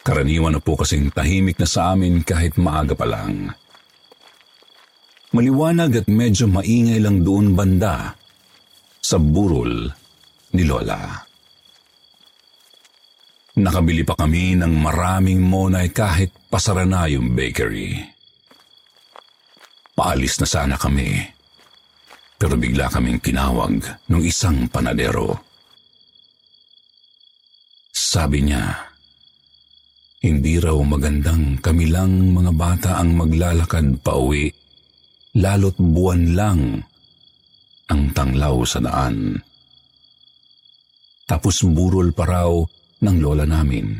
Karaniwan 0.00 0.56
na 0.56 0.60
po 0.64 0.80
kasing 0.80 1.12
tahimik 1.12 1.60
na 1.60 1.68
sa 1.68 1.92
amin 1.92 2.24
kahit 2.24 2.56
maaga 2.56 2.96
pa 2.96 3.04
lang. 3.04 3.52
Maliwanag 5.34 6.04
at 6.04 6.06
medyo 6.06 6.46
maingay 6.46 7.02
lang 7.02 7.26
doon 7.26 7.58
banda 7.58 8.14
sa 9.02 9.18
burol 9.18 9.90
ni 10.54 10.62
Lola. 10.62 11.26
Nakabili 13.56 14.04
pa 14.04 14.12
kami 14.12 14.52
ng 14.54 14.74
maraming 14.84 15.40
monay 15.40 15.88
kahit 15.88 16.28
pasara 16.52 16.84
na 16.84 17.08
yung 17.08 17.32
bakery. 17.32 17.96
Paalis 19.96 20.36
na 20.36 20.46
sana 20.46 20.76
kami. 20.76 21.24
Pero 22.36 22.60
bigla 22.60 22.92
kaming 22.92 23.16
tinawag 23.16 23.80
ng 24.12 24.20
isang 24.20 24.68
panadero. 24.68 25.40
Sabi 27.96 28.44
niya, 28.44 28.76
hindi 30.20 30.60
raw 30.60 30.76
magandang 30.84 31.64
kami 31.64 31.88
lang 31.88 32.36
mga 32.36 32.52
bata 32.52 32.90
ang 33.00 33.16
maglalakad 33.16 34.04
pa 34.04 34.20
uwi, 34.20 34.52
lalo't 35.36 35.76
buwan 35.76 36.32
lang 36.32 36.60
ang 37.92 38.02
tanglaw 38.16 38.64
sa 38.66 38.82
daan. 38.82 39.38
Tapos 41.26 41.62
burol 41.66 42.14
pa 42.16 42.24
raw 42.26 42.50
ng 43.02 43.16
lola 43.20 43.44
namin. 43.44 43.98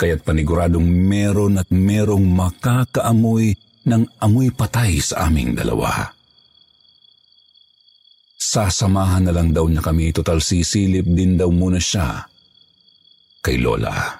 Kaya't 0.00 0.24
paniguradong 0.24 0.88
meron 0.88 1.60
at 1.60 1.68
merong 1.68 2.24
makakaamoy 2.24 3.52
ng 3.84 4.02
amoy 4.20 4.48
patay 4.52 4.96
sa 5.00 5.28
aming 5.28 5.52
dalawa. 5.52 6.08
Sasamahan 8.40 9.28
na 9.28 9.32
lang 9.36 9.52
daw 9.52 9.68
niya 9.68 9.84
kami, 9.84 10.10
total 10.16 10.40
sisilip 10.40 11.04
din 11.04 11.36
daw 11.36 11.52
muna 11.52 11.76
siya 11.76 12.24
kay 13.44 13.60
Lola. 13.60 14.19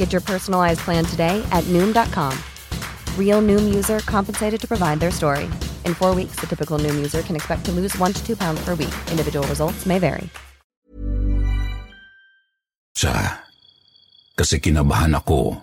Get 0.00 0.16
your 0.16 0.24
personalized 0.24 0.80
plan 0.80 1.04
today 1.04 1.44
at 1.52 1.62
Noom.com. 1.68 2.32
Real 3.20 3.44
Noom 3.44 3.68
user 3.68 4.00
compensated 4.08 4.56
to 4.64 4.66
provide 4.66 4.96
their 4.96 5.12
story. 5.12 5.44
In 5.84 5.92
four 5.92 6.16
weeks, 6.16 6.40
the 6.40 6.48
typical 6.48 6.80
Noom 6.80 6.96
user 6.96 7.20
can 7.20 7.36
expect 7.36 7.68
to 7.68 7.72
lose 7.76 7.92
one 8.00 8.16
to 8.16 8.22
two 8.24 8.34
pounds 8.34 8.64
per 8.64 8.74
week. 8.74 8.94
Individual 9.12 9.46
results 9.46 9.84
may 9.84 10.00
vary. 10.00 10.32
siya 13.00 13.16
kasi 14.36 14.60
kinabahan 14.60 15.16
ako 15.16 15.56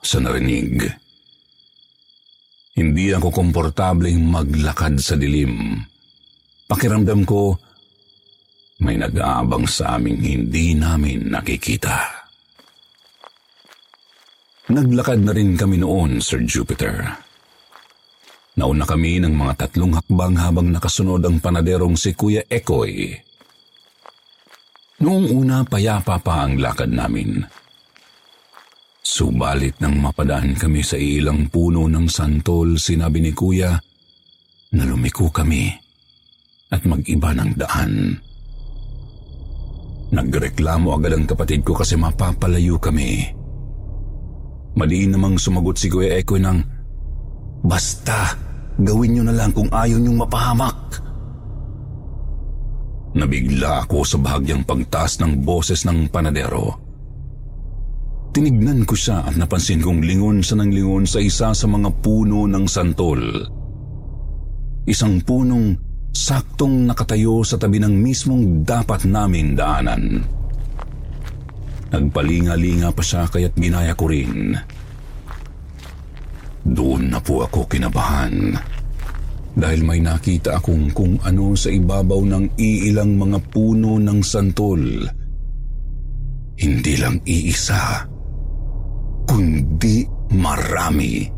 sa 0.00 0.16
narinig. 0.20 0.80
Hindi 2.74 3.12
ako 3.12 3.28
komportableng 3.28 4.24
maglakad 4.24 4.96
sa 4.96 5.14
dilim. 5.14 5.76
Pakiramdam 6.64 7.22
ko, 7.28 7.54
may 8.80 8.96
nag-aabang 8.96 9.68
sa 9.68 10.00
aming 10.00 10.18
hindi 10.24 10.72
namin 10.72 11.28
nakikita. 11.30 12.23
Naglakad 14.64 15.20
na 15.20 15.36
rin 15.36 15.60
kami 15.60 15.76
noon, 15.76 16.24
Sir 16.24 16.40
Jupiter. 16.48 17.04
Nauna 18.56 18.88
kami 18.88 19.20
ng 19.20 19.34
mga 19.36 19.66
tatlong 19.66 19.92
hakbang 19.92 20.40
habang 20.40 20.72
nakasunod 20.72 21.20
ang 21.20 21.36
panaderong 21.36 22.00
si 22.00 22.16
Kuya 22.16 22.48
Ekoy. 22.48 23.12
Noong 25.04 25.26
una, 25.36 25.66
payapa 25.68 26.16
pa 26.22 26.48
ang 26.48 26.56
lakad 26.56 26.88
namin. 26.88 27.44
Subalit 29.04 29.76
nang 29.84 30.00
mapadaan 30.00 30.56
kami 30.56 30.80
sa 30.80 30.96
ilang 30.96 31.52
puno 31.52 31.84
ng 31.84 32.08
santol, 32.08 32.80
sinabi 32.80 33.20
ni 33.20 33.36
Kuya 33.36 33.76
na 34.72 34.82
lumiko 34.88 35.28
kami 35.28 35.68
at 36.72 36.80
mag-iba 36.88 37.36
ng 37.36 37.52
daan. 37.52 38.16
Nagreklamo 40.08 40.88
agad 40.96 41.20
ang 41.20 41.26
kapatid 41.28 41.60
ko 41.66 41.76
kasi 41.76 42.00
mapapalayo 42.00 42.80
kami. 42.80 43.43
Maliin 44.74 45.14
namang 45.14 45.38
sumagot 45.38 45.78
si 45.78 45.86
Kuya 45.86 46.18
Ekoy 46.18 46.42
ng, 46.42 46.58
Basta, 47.64 48.34
gawin 48.76 49.16
nyo 49.16 49.22
na 49.24 49.34
lang 49.34 49.54
kung 49.54 49.70
ayaw 49.70 49.96
nyong 49.96 50.18
mapahamak. 50.26 50.78
Nabigla 53.14 53.86
ako 53.86 54.02
sa 54.02 54.18
bahagyang 54.18 54.66
pagtaas 54.66 55.22
ng 55.22 55.46
boses 55.46 55.86
ng 55.86 56.10
panadero. 56.10 56.74
Tinignan 58.34 58.82
ko 58.82 58.98
siya 58.98 59.22
at 59.22 59.38
napansin 59.38 59.78
kong 59.78 60.02
lingon 60.02 60.42
sa 60.42 60.58
ng 60.58 60.74
lingon 60.74 61.06
sa 61.06 61.22
isa 61.22 61.54
sa 61.54 61.66
mga 61.70 62.02
puno 62.02 62.50
ng 62.50 62.66
santol. 62.66 63.22
Isang 64.90 65.22
punong 65.22 65.78
saktong 66.10 66.90
nakatayo 66.90 67.46
sa 67.46 67.54
tabi 67.54 67.78
ng 67.78 67.94
mismong 67.94 68.66
dapat 68.66 69.06
namin 69.06 69.54
daanan. 69.54 70.26
Nagpalinga-linga 71.94 72.90
pa 72.90 73.02
siya 73.06 73.30
kaya't 73.30 73.54
ginaya 73.54 73.94
ko 73.94 74.10
rin. 74.10 74.58
Doon 76.66 77.14
na 77.14 77.22
po 77.22 77.46
ako 77.46 77.70
kinabahan. 77.70 78.58
Dahil 79.54 79.86
may 79.86 80.02
nakita 80.02 80.58
akong 80.58 80.90
kung 80.90 81.22
ano 81.22 81.54
sa 81.54 81.70
ibabaw 81.70 82.18
ng 82.26 82.58
iilang 82.58 83.14
mga 83.14 83.38
puno 83.54 84.02
ng 84.02 84.18
santol. 84.26 84.82
Hindi 86.58 86.94
lang 86.98 87.22
iisa, 87.22 88.02
kundi 89.30 90.02
marami. 90.34 91.30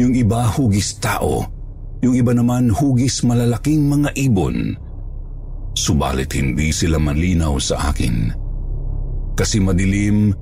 Yung 0.00 0.16
iba 0.16 0.48
hugis 0.48 0.96
tao, 0.96 1.44
yung 2.00 2.16
iba 2.16 2.32
naman 2.32 2.72
hugis 2.72 3.20
malalaking 3.28 3.92
mga 3.92 4.16
ibon. 4.16 4.72
Subalit 5.76 6.32
hindi 6.32 6.72
sila 6.72 6.96
malinaw 6.96 7.60
sa 7.60 7.92
akin. 7.92 8.48
Kasi 9.34 9.62
madilim 9.62 10.34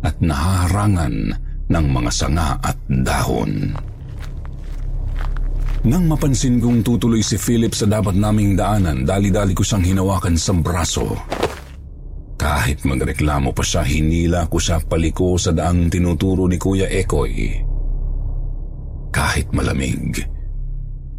at 0.00 0.16
naharangan 0.18 1.14
ng 1.70 1.86
mga 1.86 2.10
sanga 2.10 2.58
at 2.60 2.76
dahon. 2.88 3.76
Nang 5.80 6.04
mapansin 6.04 6.60
kong 6.60 6.84
tutuloy 6.84 7.24
si 7.24 7.40
Philip 7.40 7.72
sa 7.72 7.88
dapat 7.88 8.12
naming 8.12 8.52
daanan, 8.52 9.08
dali-dali 9.08 9.56
ko 9.56 9.64
siyang 9.64 9.96
hinawakan 9.96 10.36
sa 10.36 10.52
braso. 10.52 11.16
Kahit 12.36 12.84
magreklamo 12.84 13.56
pa 13.56 13.64
siya, 13.64 13.84
hinila 13.84 14.44
ko 14.48 14.60
siya 14.60 14.80
paliko 14.84 15.40
sa 15.40 15.56
daang 15.56 15.88
tinuturo 15.88 16.44
ni 16.44 16.60
Kuya 16.60 16.84
Ekoy. 16.84 17.64
Kahit 19.08 19.52
malamig, 19.56 20.20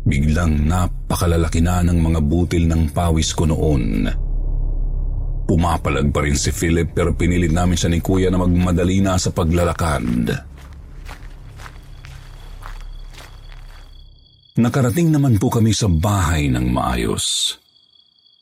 biglang 0.05 0.65
napakalalaki 0.69 1.61
na 1.61 1.81
ng 1.81 1.97
mga 1.97 2.19
butil 2.25 2.65
ng 2.69 2.93
pawis 2.93 3.33
ko 3.33 3.49
noon. 3.49 4.09
Pumapalag 5.51 6.15
pa 6.15 6.23
rin 6.23 6.39
si 6.39 6.47
Philip 6.55 6.95
pero 6.95 7.11
pinilit 7.11 7.51
namin 7.51 7.75
siya 7.75 7.91
ni 7.91 7.99
Kuya 7.99 8.31
na 8.31 8.39
magmadali 8.39 9.03
na 9.03 9.19
sa 9.19 9.35
paglalakad. 9.35 10.31
Nakarating 14.63 15.11
naman 15.11 15.35
po 15.35 15.51
kami 15.51 15.75
sa 15.75 15.91
bahay 15.91 16.47
ng 16.47 16.71
maayos. 16.71 17.59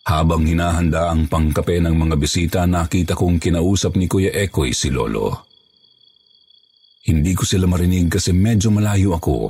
Habang 0.06 0.46
hinahanda 0.46 1.10
ang 1.10 1.26
pangkape 1.26 1.82
ng 1.82 1.98
mga 1.98 2.16
bisita, 2.22 2.60
nakita 2.70 3.18
kong 3.18 3.42
kinausap 3.42 3.98
ni 3.98 4.06
Kuya 4.06 4.30
Ekoy 4.30 4.70
si 4.78 4.94
Lolo. 4.94 5.50
Hindi 7.10 7.34
ko 7.34 7.42
sila 7.42 7.66
marinig 7.66 8.06
kasi 8.06 8.38
medyo 8.38 8.70
malayo 8.70 9.18
ako. 9.18 9.50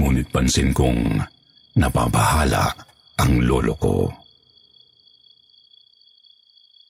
Ngunit 0.00 0.32
pansin 0.32 0.72
kong 0.72 1.20
napapahala 1.76 2.72
ang 3.20 3.36
lolo 3.44 3.76
ko. 3.76 4.21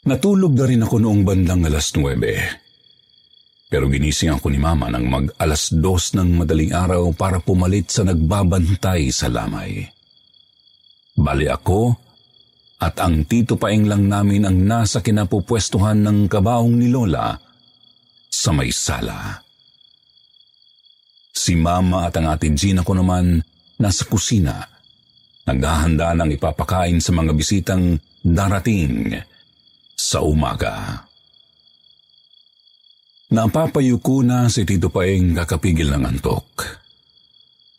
Natulog 0.03 0.59
na 0.59 0.67
rin 0.67 0.83
ako 0.83 0.99
noong 0.99 1.23
bandang 1.23 1.63
alas 1.63 1.95
9. 1.95 3.71
Pero 3.71 3.87
ginising 3.87 4.35
ako 4.35 4.51
ni 4.51 4.59
Mama 4.59 4.91
nang 4.91 5.07
mag 5.07 5.31
alas 5.39 5.71
dos 5.71 6.19
ng 6.19 6.43
madaling 6.43 6.75
araw 6.75 7.15
para 7.15 7.39
pumalit 7.39 7.87
sa 7.87 8.03
nagbabantay 8.03 9.15
sa 9.15 9.31
lamay. 9.31 9.87
Bali 11.15 11.47
ako 11.47 11.95
at 12.83 12.99
ang 12.99 13.23
tito 13.31 13.55
paing 13.55 13.87
lang 13.87 14.11
namin 14.11 14.43
ang 14.43 14.59
nasa 14.59 14.99
kinapupwestuhan 14.99 16.03
ng 16.03 16.27
kabaong 16.27 16.75
ni 16.75 16.91
Lola 16.91 17.39
sa 18.27 18.51
may 18.51 18.75
sala. 18.75 19.39
Si 21.31 21.55
Mama 21.55 22.11
at 22.11 22.19
ang 22.19 22.27
ate 22.27 22.51
Gina 22.53 22.83
ko 22.83 22.93
naman 22.93 23.39
nasa 23.79 24.03
kusina 24.11 24.73
Naghahanda 25.43 26.15
ng 26.15 26.39
ipapakain 26.39 27.03
sa 27.03 27.11
mga 27.11 27.35
bisitang 27.35 27.99
darating 28.23 29.11
sa 30.03 30.19
umaga. 30.27 31.07
Napapayuko 33.33 34.27
na 34.27 34.51
si 34.51 34.67
Tito 34.67 34.91
Paeng 34.91 35.39
kakapigil 35.39 35.95
ng 35.95 36.05
antok. 36.05 36.49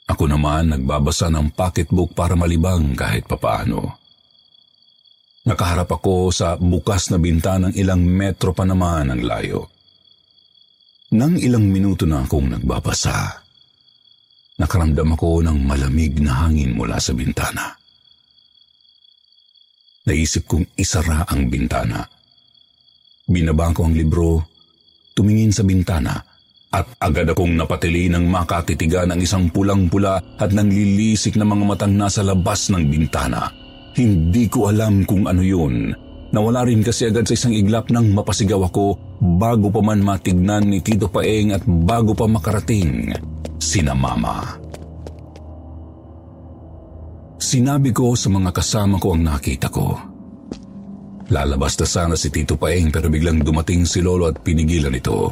Ako 0.07 0.25
naman 0.31 0.71
nagbabasa 0.71 1.27
ng 1.29 1.51
pocketbook 1.51 2.15
para 2.15 2.33
malibang 2.39 2.95
kahit 2.95 3.27
papaano. 3.27 3.99
Nakaharap 5.43 5.91
ako 5.99 6.31
sa 6.31 6.55
bukas 6.55 7.11
na 7.11 7.19
bintanang 7.19 7.75
ilang 7.75 7.99
metro 7.99 8.55
pa 8.55 8.63
naman 8.63 9.11
ang 9.11 9.21
layo. 9.21 9.67
Nang 11.13 11.35
ilang 11.37 11.67
minuto 11.67 12.07
na 12.07 12.23
akong 12.23 12.57
nagbabasa, 12.57 13.43
nakaramdam 14.57 15.13
ako 15.13 15.43
ng 15.45 15.59
malamig 15.61 16.17
na 16.23 16.47
hangin 16.47 16.73
mula 16.73 16.97
sa 16.97 17.11
bintana. 17.13 17.82
Naisip 20.03 20.51
kong 20.51 20.75
isara 20.75 21.23
ang 21.31 21.47
bintana. 21.47 22.03
Binaba 23.23 23.71
ko 23.71 23.87
ang 23.87 23.95
libro, 23.95 24.43
tumingin 25.15 25.55
sa 25.55 25.63
bintana 25.63 26.19
at 26.75 26.83
agad 26.99 27.31
akong 27.31 27.55
napatili 27.55 28.11
ng 28.11 28.27
makatitigan 28.27 29.15
ng 29.15 29.23
isang 29.23 29.47
pulang-pula 29.47 30.19
at 30.19 30.51
nanglilisik 30.51 31.39
na 31.39 31.47
mga 31.47 31.63
matang 31.63 31.95
nasa 31.95 32.19
labas 32.19 32.67
ng 32.67 32.83
bintana. 32.83 33.47
Hindi 33.95 34.51
ko 34.51 34.67
alam 34.67 35.07
kung 35.07 35.23
ano 35.23 35.39
yun. 35.39 35.95
Nawala 36.35 36.67
rin 36.67 36.83
kasi 36.83 37.07
agad 37.07 37.23
sa 37.23 37.39
isang 37.39 37.55
iglap 37.55 37.87
nang 37.87 38.11
mapasigaw 38.11 38.59
ako 38.67 38.99
bago 39.39 39.71
pa 39.71 39.85
man 39.85 40.03
matignan 40.03 40.67
ni 40.67 40.83
Tito 40.83 41.07
Paeng 41.07 41.55
at 41.55 41.63
bago 41.63 42.11
pa 42.11 42.27
makarating 42.27 43.13
sina 43.55 43.95
Mama. 43.95 44.59
Sinabi 47.43 47.91
ko 47.91 48.15
sa 48.15 48.31
mga 48.31 48.55
kasama 48.55 48.95
ko 49.03 49.19
ang 49.19 49.27
nakita 49.27 49.67
ko. 49.67 49.99
Lalabas 51.27 51.75
na 51.75 51.83
sana 51.83 52.15
si 52.15 52.31
Tito 52.31 52.55
Paeng 52.55 52.87
pero 52.87 53.11
biglang 53.11 53.43
dumating 53.43 53.83
si 53.83 53.99
Lolo 53.99 54.31
at 54.31 54.39
pinigilan 54.39 54.95
ito. 54.95 55.27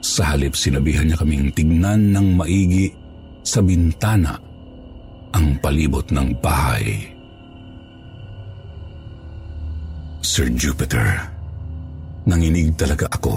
Sa 0.00 0.32
halip 0.32 0.56
sinabihan 0.56 1.04
niya 1.04 1.20
kaming 1.20 1.52
tignan 1.52 2.16
ng 2.16 2.40
maigi 2.40 2.88
sa 3.44 3.60
bintana 3.60 4.40
ang 5.36 5.60
palibot 5.60 6.08
ng 6.08 6.28
bahay. 6.40 6.88
Sir 10.24 10.48
Jupiter, 10.56 11.20
nanginig 12.24 12.72
talaga 12.80 13.12
ako. 13.12 13.36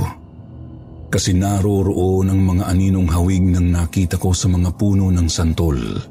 Kasi 1.12 1.36
naroroon 1.36 2.32
ang 2.32 2.40
mga 2.40 2.64
aninong 2.72 3.12
hawig 3.12 3.44
nang 3.44 3.76
nakita 3.76 4.16
ko 4.16 4.32
sa 4.32 4.48
mga 4.48 4.72
puno 4.80 5.12
ng 5.12 5.28
santol. 5.28 6.11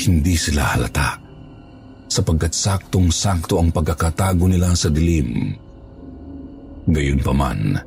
Hindi 0.00 0.32
sila 0.32 0.72
halata 0.72 1.20
sapagkat 2.10 2.56
saktong-sakto 2.56 3.60
ang 3.60 3.70
pagkakatago 3.70 4.50
nila 4.50 4.74
sa 4.74 4.90
dilim. 4.90 5.54
Gayunpaman, 6.90 7.78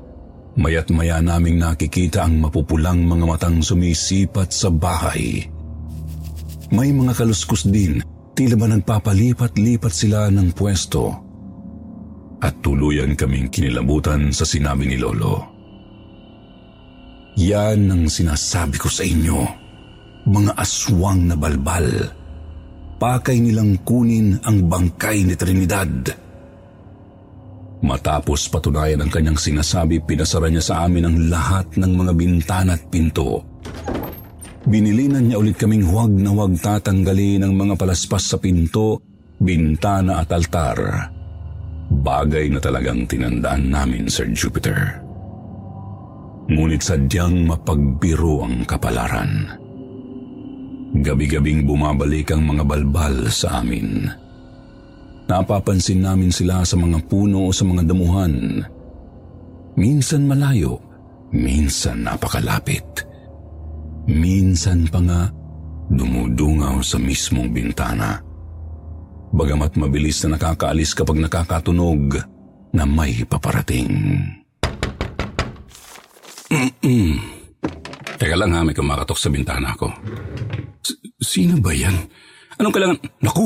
mayat 0.56 0.88
maya 0.94 1.20
naming 1.20 1.60
nakikita 1.60 2.24
ang 2.24 2.40
mapupulang 2.40 3.04
mga 3.04 3.26
matang 3.28 3.60
sumisipat 3.60 4.54
sa 4.54 4.72
bahay. 4.72 5.44
May 6.72 6.96
mga 6.96 7.18
kaluskus 7.20 7.68
din, 7.68 8.00
tila 8.32 8.56
ba 8.56 8.72
nagpapalipat-lipat 8.72 9.94
sila 9.94 10.32
ng 10.32 10.56
pwesto 10.56 11.20
at 12.40 12.60
tuluyan 12.64 13.16
kaming 13.16 13.52
kinilabutan 13.52 14.32
sa 14.32 14.48
sinabi 14.48 14.88
ni 14.88 14.98
Lolo. 15.00 15.52
Yan 17.40 17.90
ang 17.90 18.06
sinasabi 18.08 18.78
ko 18.78 18.88
sa 18.88 19.02
inyo, 19.02 19.63
mga 20.24 20.52
aswang 20.56 21.28
na 21.28 21.36
balbal. 21.36 21.88
Pakay 23.00 23.44
nilang 23.44 23.84
kunin 23.84 24.40
ang 24.48 24.64
bangkay 24.72 25.28
ni 25.28 25.36
Trinidad. 25.36 25.92
Matapos 27.84 28.48
patunayan 28.48 29.04
ang 29.04 29.12
kanyang 29.12 29.36
sinasabi, 29.36 30.00
pinasara 30.08 30.48
niya 30.48 30.64
sa 30.64 30.76
amin 30.88 31.04
ang 31.04 31.18
lahat 31.28 31.76
ng 31.76 31.92
mga 32.00 32.12
bintana 32.16 32.80
at 32.80 32.88
pinto. 32.88 33.44
Binilinan 34.64 35.28
niya 35.28 35.44
ulit 35.44 35.60
kaming 35.60 35.84
huwag 35.84 36.16
na 36.16 36.32
huwag 36.32 36.56
tatanggalin 36.56 37.44
ang 37.44 37.52
mga 37.60 37.76
palaspas 37.76 38.32
sa 38.32 38.40
pinto, 38.40 39.04
bintana 39.36 40.24
at 40.24 40.32
altar. 40.32 41.12
Bagay 41.92 42.56
na 42.56 42.64
talagang 42.64 43.04
tinandaan 43.04 43.68
namin, 43.68 44.08
Sir 44.08 44.32
Jupiter. 44.32 45.04
Ngunit 46.48 46.80
sadyang 46.80 47.44
mapagbiro 47.44 48.48
ang 48.48 48.64
kapalaran. 48.64 49.63
Gabi-gabing 50.94 51.66
bumabalik 51.66 52.30
ang 52.30 52.46
mga 52.46 52.64
balbal 52.66 53.30
sa 53.34 53.62
amin. 53.66 54.06
Napapansin 55.26 56.06
namin 56.06 56.30
sila 56.30 56.62
sa 56.62 56.78
mga 56.78 57.02
puno 57.10 57.50
o 57.50 57.50
sa 57.50 57.66
mga 57.66 57.90
damuhan. 57.90 58.62
Minsan 59.74 60.30
malayo, 60.30 60.78
minsan 61.34 62.06
napakalapit. 62.06 62.86
Minsan 64.06 64.86
pa 64.92 65.00
nga 65.02 65.22
dumudungaw 65.90 66.84
sa 66.86 67.02
mismong 67.02 67.50
bintana 67.50 68.34
bagamat 69.34 69.74
mabilis 69.76 70.22
na 70.24 70.38
nakakaalis 70.38 70.94
kapag 70.94 71.18
nakakatunog 71.18 72.22
na 72.70 72.86
may 72.86 73.26
paparating. 73.26 74.22
Teka 78.18 78.36
lang 78.38 78.54
ha, 78.54 78.62
may 78.62 78.76
kumakatok 78.76 79.18
sa 79.18 79.30
bintana 79.34 79.74
ko. 79.74 79.90
Sino 81.20 81.58
ba 81.60 81.72
yan? 81.74 81.96
Anong 82.60 82.74
kailangan? 82.74 83.00
Naku! 83.24 83.46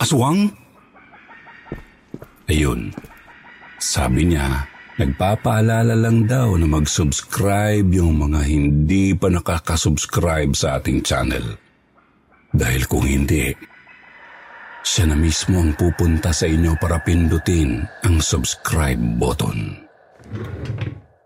Aswang? 0.00 0.50
Ayun. 2.46 2.92
Sabi 3.76 4.28
niya, 4.28 4.66
nagpapaalala 4.96 5.94
lang 5.94 6.24
daw 6.24 6.56
na 6.56 6.66
mag-subscribe 6.66 7.86
yung 7.92 8.22
mga 8.22 8.40
hindi 8.48 9.12
pa 9.12 9.28
nakakasubscribe 9.28 10.52
sa 10.56 10.80
ating 10.80 11.04
channel. 11.04 11.44
Dahil 12.56 12.88
kung 12.88 13.04
hindi, 13.04 13.52
siya 14.86 15.10
na 15.10 15.16
mismo 15.18 15.60
ang 15.60 15.76
pupunta 15.76 16.32
sa 16.32 16.48
inyo 16.48 16.78
para 16.80 17.02
pindutin 17.02 17.84
ang 18.06 18.22
subscribe 18.22 19.02
button. 19.20 19.76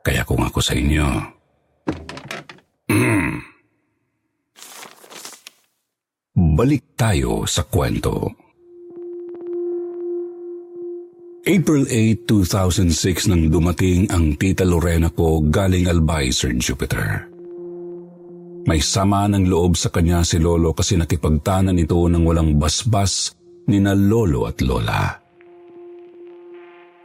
Kaya 0.00 0.24
kung 0.24 0.42
ako 0.42 0.58
sa 0.64 0.74
inyo, 0.74 1.06
balik 6.60 6.92
tayo 6.92 7.48
sa 7.48 7.64
kwento. 7.64 8.28
April 11.48 11.88
8, 11.88 12.28
2006 12.28 13.32
nang 13.32 13.48
dumating 13.48 14.12
ang 14.12 14.36
tita 14.36 14.68
Lorena 14.68 15.08
ko 15.08 15.40
galing 15.40 15.88
Albay, 15.88 16.28
Sir 16.28 16.52
Jupiter. 16.60 17.24
May 18.68 18.84
sama 18.84 19.24
ng 19.24 19.48
loob 19.48 19.72
sa 19.72 19.88
kanya 19.88 20.20
si 20.20 20.36
Lolo 20.36 20.76
kasi 20.76 21.00
nakipagtanan 21.00 21.80
ito 21.80 21.96
ng 21.96 22.28
walang 22.28 22.60
basbas 22.60 23.32
ni 23.72 23.80
na 23.80 23.96
lolo 23.96 24.44
at 24.44 24.60
lola. 24.60 25.16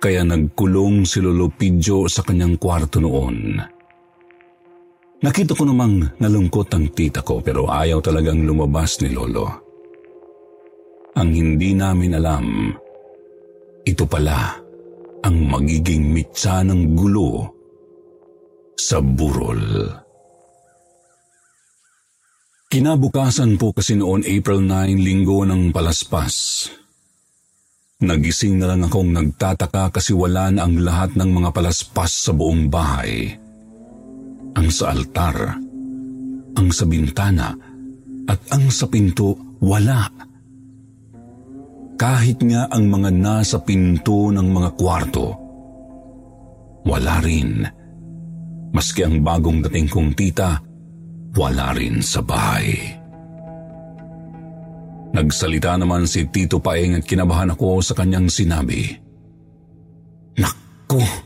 Kaya 0.03 0.21
nagkulong 0.27 1.07
si 1.07 1.23
Lolo 1.23 1.47
Pidjo 1.47 2.11
sa 2.11 2.27
kanyang 2.27 2.59
kwarto 2.59 2.99
noon. 2.99 3.74
Nakita 5.25 5.57
ko 5.57 5.65
namang 5.65 6.21
nalungkot 6.21 6.69
ang 6.77 6.93
tita 6.93 7.25
ko 7.25 7.41
pero 7.41 7.65
ayaw 7.65 7.97
talagang 7.97 8.45
lumabas 8.45 9.01
ni 9.01 9.09
Lolo. 9.09 9.49
Ang 11.17 11.29
hindi 11.33 11.73
namin 11.73 12.13
alam, 12.13 12.69
ito 13.81 14.05
pala 14.05 14.53
ang 15.25 15.37
magiging 15.49 16.13
mitsa 16.13 16.61
ng 16.61 16.93
gulo 16.93 17.41
sa 18.77 19.01
burol. 19.01 19.89
Kinabukasan 22.69 23.57
po 23.57 23.73
kasi 23.73 23.97
noon 23.97 24.21
April 24.29 24.61
9, 24.61 24.93
linggo 25.01 25.41
ng 25.41 25.73
palaspas. 25.73 26.69
Nagising 28.03 28.61
na 28.61 28.69
lang 28.69 28.85
akong 28.85 29.09
nagtataka 29.09 29.89
kasi 29.89 30.13
wala 30.13 30.53
na 30.53 30.69
ang 30.69 30.77
lahat 30.77 31.17
ng 31.17 31.29
mga 31.33 31.49
palaspas 31.49 32.29
sa 32.29 32.31
buong 32.35 32.69
bahay. 32.69 33.44
Ang 34.55 34.67
sa 34.71 34.95
altar, 34.95 35.59
ang 36.55 36.69
sa 36.71 36.85
bintana, 36.87 37.51
at 38.25 38.39
ang 38.55 38.71
sa 38.71 38.87
pinto, 38.87 39.35
wala. 39.61 40.07
Kahit 41.95 42.41
nga 42.43 42.67
ang 42.71 42.87
mga 42.91 43.09
nasa 43.13 43.61
pinto 43.61 44.31
ng 44.31 44.47
mga 44.47 44.69
kwarto, 44.75 45.27
wala 46.85 47.19
rin. 47.23 47.63
Maski 48.75 49.07
ang 49.07 49.23
bagong 49.23 49.63
dating 49.67 49.87
kong 49.87 50.11
tita, 50.15 50.59
wala 51.35 51.71
rin 51.75 52.03
sa 52.03 52.19
bahay. 52.19 52.95
Nagsalita 55.15 55.79
naman 55.79 56.03
si 56.03 56.27
Tito 56.27 56.59
Paeng 56.59 56.99
at 56.99 57.07
kinabahan 57.07 57.55
ako 57.55 57.79
sa 57.79 57.95
kanyang 57.95 58.27
sinabi. 58.27 58.91
Naku! 60.35 61.24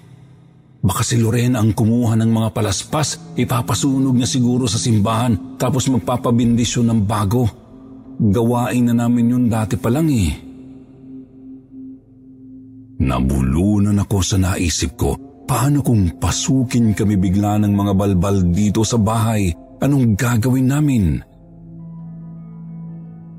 Baka 0.79 1.03
si 1.03 1.19
Lorena 1.19 1.59
ang 1.59 1.75
kumuha 1.75 2.15
ng 2.15 2.31
mga 2.31 2.49
palaspas, 2.55 3.35
ipapasunog 3.35 4.15
niya 4.15 4.29
siguro 4.29 4.63
sa 4.63 4.79
simbahan 4.79 5.59
tapos 5.59 5.91
magpapabindisyon 5.91 6.87
ng 6.87 7.01
bago. 7.03 7.43
gawain 8.19 8.83
na 8.87 8.95
namin 8.95 9.31
yun 9.31 9.45
dati 9.47 9.79
pa 9.79 9.87
lang 9.91 10.07
eh. 10.11 10.31
Nabulunan 12.99 13.95
ako 14.03 14.17
sa 14.19 14.35
naisip 14.35 14.99
ko, 14.99 15.15
paano 15.47 15.79
kung 15.79 16.19
pasukin 16.19 16.91
kami 16.91 17.15
bigla 17.15 17.55
ng 17.63 17.71
mga 17.71 17.93
balbal 17.95 18.43
dito 18.51 18.83
sa 18.83 18.99
bahay? 18.99 19.51
Anong 19.79 20.19
gagawin 20.19 20.67
namin? 20.67 21.05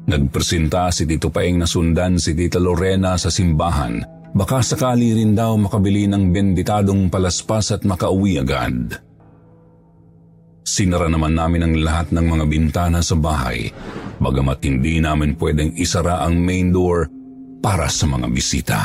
Nagpresenta 0.09 0.89
si 0.89 1.05
Tito 1.05 1.29
Paeng 1.29 1.61
na 1.61 1.69
sundan 1.69 2.17
si 2.17 2.33
Tita 2.33 2.57
Lorena 2.57 3.21
sa 3.21 3.29
simbahan. 3.29 4.20
Baka 4.31 4.63
sakali 4.63 5.11
rin 5.11 5.35
daw 5.35 5.59
makabili 5.59 6.07
ng 6.07 6.31
benditadong 6.31 7.11
palaspas 7.11 7.75
at 7.75 7.83
makauwi 7.83 8.39
agad. 8.39 8.95
Sinara 10.63 11.11
naman 11.11 11.35
namin 11.35 11.67
ang 11.67 11.75
lahat 11.83 12.15
ng 12.15 12.27
mga 12.31 12.45
bintana 12.47 13.03
sa 13.03 13.19
bahay, 13.19 13.75
bagamat 14.23 14.63
hindi 14.63 15.03
namin 15.03 15.35
pwedeng 15.35 15.75
isara 15.75 16.23
ang 16.23 16.39
main 16.39 16.71
door 16.71 17.11
para 17.59 17.91
sa 17.91 18.07
mga 18.07 18.27
bisita. 18.31 18.81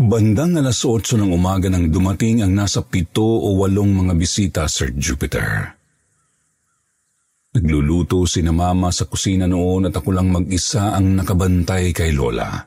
Bandang 0.00 0.60
alas 0.60 0.80
8 0.84 1.20
ng 1.20 1.32
umaga 1.32 1.68
nang 1.68 1.88
dumating 1.88 2.40
ang 2.44 2.52
nasa 2.52 2.80
pito 2.84 3.24
o 3.24 3.64
walong 3.64 4.04
mga 4.04 4.14
bisita, 4.16 4.62
Sir 4.64 4.92
Jupiter. 4.96 5.79
Nagluluto 7.50 8.30
si 8.30 8.46
na 8.46 8.54
mama 8.54 8.94
sa 8.94 9.10
kusina 9.10 9.50
noon 9.50 9.90
at 9.90 9.94
ako 9.98 10.14
lang 10.14 10.30
mag-isa 10.30 10.94
ang 10.94 11.18
nakabantay 11.18 11.90
kay 11.90 12.14
Lola. 12.14 12.62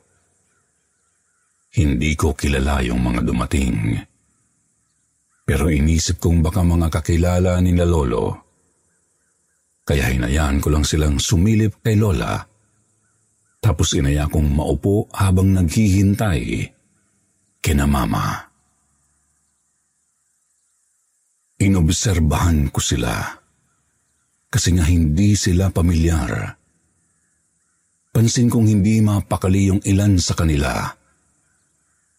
Hindi 1.74 2.12
ko 2.20 2.36
kilala 2.36 2.84
yung 2.84 3.00
mga 3.00 3.24
dumating. 3.24 3.96
Pero 5.48 5.72
inisip 5.72 6.20
kong 6.20 6.44
baka 6.44 6.68
mga 6.68 6.88
kakilala 6.92 7.64
ni 7.64 7.72
na 7.72 7.88
Lolo. 7.88 8.44
Kaya 9.88 10.12
hinayaan 10.12 10.60
ko 10.60 10.68
lang 10.68 10.84
silang 10.84 11.16
sumilip 11.16 11.80
kay 11.80 11.96
Lola. 11.96 12.44
Tapos 13.64 13.96
inaya 13.96 14.28
kong 14.28 14.52
maupo 14.52 15.08
habang 15.16 15.56
naghihintay 15.56 16.68
kina 17.64 17.88
mama. 17.88 18.52
Inobserbahan 21.64 22.68
ko 22.68 22.84
sila 22.84 23.43
kasi 24.54 24.78
nga 24.78 24.86
hindi 24.86 25.34
sila 25.34 25.74
pamilyar. 25.74 26.54
Pansin 28.14 28.54
kong 28.54 28.70
hindi 28.70 29.02
mapakali 29.02 29.74
yung 29.74 29.82
ilan 29.82 30.22
sa 30.22 30.38
kanila. 30.38 30.94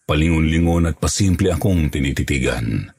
Palingon-lingon 0.03 0.91
at 0.91 0.99
pasimple 0.99 1.55
akong 1.55 1.87
tinititigan. 1.87 2.91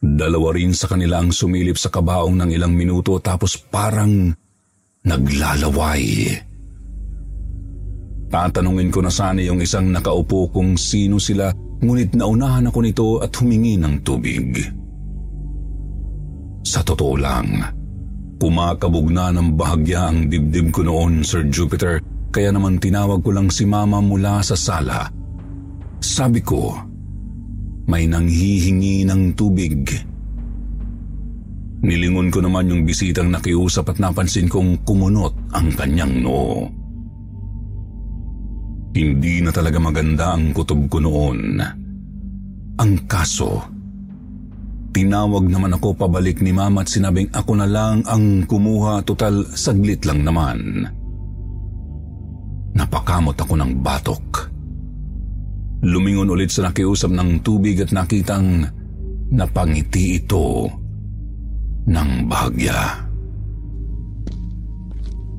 Dalawa 0.00 0.56
rin 0.56 0.72
sa 0.72 0.88
kanila 0.88 1.20
ang 1.20 1.28
sumilip 1.28 1.76
sa 1.76 1.92
kabaong 1.92 2.40
ng 2.40 2.50
ilang 2.56 2.72
minuto 2.72 3.20
tapos 3.20 3.60
parang 3.60 4.32
naglalaway. 5.04 6.32
Tatanungin 8.32 8.88
ko 8.88 9.04
na 9.04 9.12
sana 9.12 9.44
yung 9.44 9.60
isang 9.60 9.92
nakaupo 9.92 10.48
kung 10.48 10.80
sino 10.80 11.20
sila, 11.20 11.52
ngunit 11.84 12.16
naunahan 12.16 12.72
ako 12.72 12.78
nito 12.80 13.08
at 13.20 13.32
humingi 13.36 13.76
ng 13.76 14.00
tubig. 14.00 14.77
Sa 16.68 16.84
totoo 16.84 17.16
lang, 17.16 17.64
kumakabog 18.36 19.08
na 19.08 19.32
ng 19.32 19.56
bahagya 19.56 20.12
ang 20.12 20.28
dibdib 20.28 20.68
ko 20.68 20.84
noon, 20.84 21.24
Sir 21.24 21.48
Jupiter, 21.48 22.04
kaya 22.28 22.52
naman 22.52 22.76
tinawag 22.76 23.24
ko 23.24 23.32
lang 23.32 23.48
si 23.48 23.64
Mama 23.64 24.04
mula 24.04 24.44
sa 24.44 24.52
sala. 24.52 25.08
Sabi 25.96 26.44
ko, 26.44 26.76
may 27.88 28.04
nanghihingi 28.04 29.08
ng 29.08 29.32
tubig. 29.32 29.80
Nilingon 31.80 32.28
ko 32.28 32.44
naman 32.44 32.68
yung 32.68 32.84
bisitang 32.84 33.32
nakiusap 33.32 33.88
at 33.88 33.96
napansin 33.96 34.52
kong 34.52 34.84
kumunot 34.84 35.32
ang 35.56 35.72
kanyang 35.72 36.20
noo. 36.20 36.68
Hindi 38.92 39.40
na 39.40 39.48
talaga 39.56 39.80
maganda 39.80 40.36
ang 40.36 40.52
kutob 40.52 40.84
ko 40.92 41.00
noon. 41.00 41.64
Ang 42.76 42.92
kaso, 43.08 43.77
tinawag 44.98 45.46
naman 45.46 45.78
ako 45.78 45.94
pabalik 45.94 46.42
ni 46.42 46.50
mama 46.50 46.82
at 46.82 46.90
sinabing 46.90 47.30
ako 47.30 47.54
na 47.54 47.70
lang 47.70 48.02
ang 48.10 48.42
kumuha 48.50 49.06
total 49.06 49.46
saglit 49.54 50.02
lang 50.02 50.26
naman. 50.26 50.90
Napakamot 52.74 53.38
ako 53.38 53.54
ng 53.62 53.78
batok. 53.78 54.26
Lumingon 55.86 56.34
ulit 56.34 56.50
sa 56.50 56.66
nakiusap 56.66 57.14
ng 57.14 57.46
tubig 57.46 57.78
at 57.78 57.94
nakitang 57.94 58.66
napangiti 59.30 60.18
ito 60.18 60.66
ng 61.86 62.10
bahagya. 62.26 63.06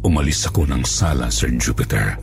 Umalis 0.07 0.47
ako 0.47 0.71
ng 0.71 0.87
sala, 0.87 1.27
Sir 1.27 1.51
Jupiter. 1.59 2.15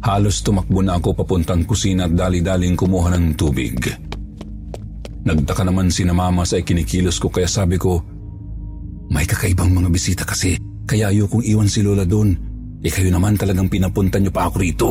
Halos 0.00 0.40
tumakbo 0.40 0.80
na 0.80 0.96
ako 0.96 1.12
papuntang 1.12 1.68
kusina 1.68 2.08
at 2.08 2.16
dali-daling 2.16 2.80
kumuha 2.80 3.12
ng 3.12 3.36
tubig. 3.36 3.76
Nagtaka 5.22 5.62
naman 5.62 5.88
si 5.90 6.02
na 6.02 6.14
mama 6.14 6.42
sa 6.42 6.58
ikinikilos 6.58 7.22
ko 7.22 7.30
kaya 7.30 7.46
sabi 7.46 7.78
ko, 7.78 8.02
may 9.12 9.28
kakaibang 9.28 9.70
mga 9.70 9.88
bisita 9.92 10.22
kasi 10.26 10.58
kaya 10.88 11.12
ayokong 11.14 11.46
iwan 11.46 11.70
si 11.70 11.84
Lola 11.84 12.02
doon. 12.02 12.34
E 12.82 12.90
kayo 12.90 13.14
naman 13.14 13.38
talagang 13.38 13.70
pinapunta 13.70 14.18
niyo 14.18 14.34
pa 14.34 14.50
ako 14.50 14.56
rito. 14.58 14.90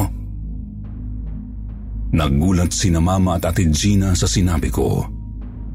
Nagulat 2.16 2.72
si 2.72 2.88
na 2.92 3.04
mama 3.04 3.36
at 3.36 3.52
ate 3.52 3.68
Gina 3.72 4.16
sa 4.16 4.28
sinabi 4.28 4.72
ko. 4.72 5.04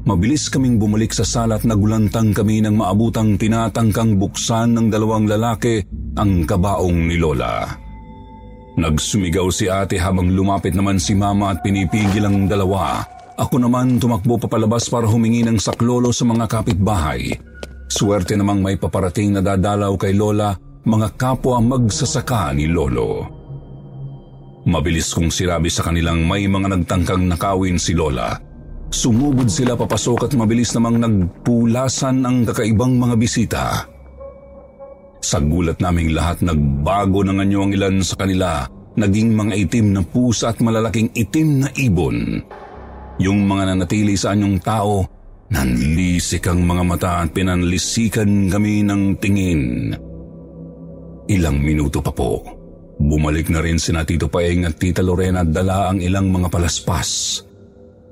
Mabilis 0.07 0.49
kaming 0.49 0.79
bumalik 0.79 1.11
sa 1.13 1.27
sala 1.27 1.59
at 1.59 1.67
nagulantang 1.67 2.31
kami 2.31 2.63
ng 2.63 2.79
maabutang 2.79 3.35
tinatangkang 3.35 4.15
buksan 4.17 4.73
ng 4.73 4.87
dalawang 4.87 5.27
lalaki 5.27 5.83
ang 6.17 6.47
kabaong 6.47 7.11
ni 7.11 7.19
Lola. 7.19 7.67
Nagsumigaw 8.77 9.49
si 9.49 9.67
ate 9.67 9.97
habang 9.97 10.29
lumapit 10.31 10.77
naman 10.77 11.01
si 11.01 11.17
mama 11.17 11.51
at 11.53 11.65
pinipigil 11.65 12.29
ang 12.29 12.45
dalawa. 12.45 13.01
Ako 13.37 13.61
naman 13.61 14.01
tumakbo 14.01 14.41
papalabas 14.41 14.89
para 14.89 15.05
humingi 15.05 15.45
ng 15.45 15.61
saklolo 15.61 16.09
sa 16.09 16.25
mga 16.25 16.49
kapitbahay. 16.49 17.37
Swerte 17.85 18.33
namang 18.33 18.65
may 18.65 18.81
paparating 18.81 19.37
na 19.37 19.45
dadalaw 19.45 19.93
kay 19.93 20.17
Lola, 20.17 20.57
mga 20.81 21.13
kapwa 21.13 21.61
magsasaka 21.61 22.49
ni 22.57 22.65
Lolo. 22.65 23.29
Mabilis 24.65 25.13
kong 25.13 25.29
sirabi 25.29 25.69
sa 25.69 25.85
kanilang 25.85 26.25
may 26.25 26.49
mga 26.49 26.75
nagtangkang 26.75 27.29
nakawin 27.29 27.77
si 27.77 27.93
Lola. 27.93 28.35
Sumubod 28.89 29.53
sila 29.53 29.77
papasok 29.77 30.27
at 30.27 30.33
mabilis 30.33 30.73
namang 30.73 30.97
nagpulasan 30.97 32.25
ang 32.25 32.41
kakaibang 32.41 32.97
mga 32.97 33.15
bisita. 33.21 33.63
Sa 35.21 35.37
gulat 35.43 35.77
naming 35.77 36.11
lahat, 36.15 36.41
nagbago 36.41 37.21
na 37.21 37.37
nga 37.37 37.45
ang 37.45 37.69
ilan 37.69 38.01
sa 38.01 38.17
kanila, 38.17 38.65
naging 38.97 39.37
mga 39.37 39.53
itim 39.61 39.87
na 39.93 40.01
pusa 40.01 40.55
at 40.55 40.57
malalaking 40.57 41.13
itim 41.13 41.63
na 41.63 41.69
ibon. 41.77 42.41
Yung 43.17 43.49
mga 43.49 43.73
nanatili 43.73 44.13
sa 44.13 44.37
anyong 44.37 44.61
tao, 44.61 45.01
nanlisik 45.49 46.45
ang 46.49 46.61
mga 46.61 46.83
mata 46.85 47.11
at 47.25 47.33
pinanlisikan 47.33 48.49
kami 48.51 48.85
ng 48.85 49.03
tingin. 49.17 49.63
Ilang 51.27 51.57
minuto 51.59 51.99
pa 51.99 52.13
po, 52.13 52.45
bumalik 53.01 53.49
na 53.49 53.59
rin 53.59 53.81
si 53.81 53.91
Tito 53.91 54.29
Paeng 54.29 54.69
at 54.69 54.77
Tita 54.77 55.01
Lorena 55.01 55.41
at 55.41 55.49
dala 55.49 55.91
ang 55.91 55.99
ilang 55.99 56.29
mga 56.29 56.47
palaspas. 56.47 57.41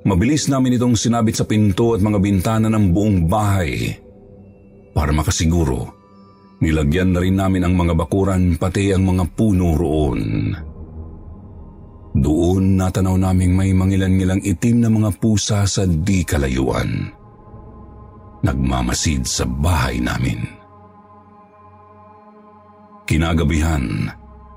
Mabilis 0.05 0.49
namin 0.49 0.77
itong 0.77 0.93
sinabit 0.93 1.41
sa 1.41 1.45
pinto 1.45 1.97
at 1.97 2.01
mga 2.01 2.19
bintana 2.21 2.67
ng 2.69 2.85
buong 2.93 3.25
bahay. 3.25 3.89
Para 4.93 5.09
makasiguro, 5.09 6.05
Nilagyan 6.65 7.11
na 7.11 7.19
rin 7.19 7.35
namin 7.35 7.67
ang 7.67 7.73
mga 7.75 7.93
bakuran 7.93 8.55
pati 8.55 8.95
ang 8.95 9.03
mga 9.03 9.27
puno 9.35 9.75
roon. 9.75 10.21
Doon 12.15 12.79
natanaw 12.79 13.19
naming 13.19 13.51
may 13.51 13.75
mangilan-ngilang 13.75 14.39
itim 14.39 14.87
na 14.87 14.89
mga 14.89 15.11
pusa 15.19 15.67
sa 15.67 15.83
di 15.83 16.23
kalayuan. 16.23 17.11
Nagmamasid 18.39 19.27
sa 19.27 19.43
bahay 19.43 19.99
namin. 19.99 20.39
Kinagabihan, 23.05 24.09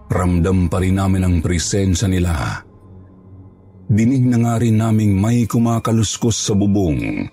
ramdam 0.06 0.70
pa 0.70 0.78
rin 0.80 0.96
namin 0.96 1.26
ang 1.26 1.36
presensya 1.42 2.06
nila. 2.06 2.62
Dinig 3.88 4.24
na 4.24 4.38
nga 4.40 4.54
rin 4.60 4.78
naming 4.78 5.16
may 5.16 5.48
kumakaluskos 5.48 6.36
sa 6.36 6.54
bubong 6.54 7.26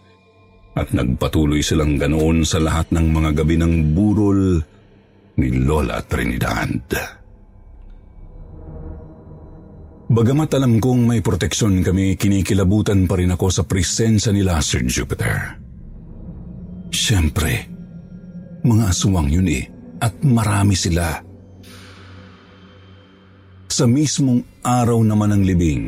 at 0.75 0.91
nagpatuloy 0.91 1.63
silang 1.63 1.95
ganoon 1.95 2.43
sa 2.43 2.59
lahat 2.59 2.91
ng 2.91 3.07
mga 3.11 3.29
gabi 3.43 3.55
ng 3.59 3.95
burol 3.95 4.59
ni 5.39 5.47
Lola 5.63 6.03
Trinidad. 6.03 6.83
Bagamat 10.15 10.47
alam 10.55 10.79
kong 10.79 11.11
may 11.11 11.19
proteksyon 11.19 11.83
kami, 11.83 12.15
kinikilabutan 12.15 13.03
pa 13.03 13.19
rin 13.19 13.35
ako 13.35 13.51
sa 13.51 13.67
presensya 13.67 14.31
nila, 14.31 14.63
Sir 14.63 14.87
Jupiter. 14.87 15.59
Siyempre, 16.87 17.67
mga 18.63 18.95
aswang 18.95 19.27
yun 19.27 19.51
eh, 19.51 19.67
at 19.99 20.15
marami 20.23 20.71
sila. 20.71 21.19
Sa 23.67 23.83
mismong 23.83 24.63
araw 24.63 25.03
naman 25.03 25.35
ng 25.35 25.43
libing, 25.43 25.85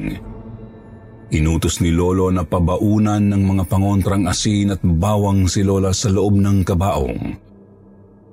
Inutos 1.28 1.80
ni 1.80 1.96
Lolo 1.96 2.28
na 2.32 2.44
pabaunan 2.44 3.32
ng 3.32 3.44
mga 3.48 3.64
pangontrang 3.68 4.28
asin 4.28 4.76
at 4.76 4.84
bawang 4.84 5.48
si 5.48 5.60
Lola 5.64 5.92
sa 5.92 6.08
loob 6.08 6.40
ng 6.40 6.64
kabaong 6.64 7.48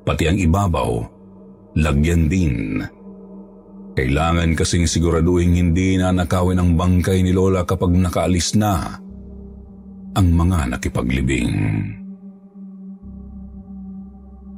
Pati 0.05 0.29
ang 0.29 0.37
ibabaw, 0.37 1.01
lagyan 1.81 2.29
din. 2.29 2.85
Kailangan 3.95 4.59
kasing 4.59 4.91
siguraduhin 4.91 5.55
hindi 5.55 5.95
na 5.95 6.11
nakawin 6.11 6.59
ang 6.59 6.75
bangkay 6.75 7.23
ni 7.23 7.31
Lola 7.31 7.63
kapag 7.63 7.95
nakaalis 7.95 8.59
na 8.59 8.99
ang 10.15 10.29
mga 10.35 10.75
nakipaglibing. 10.75 11.55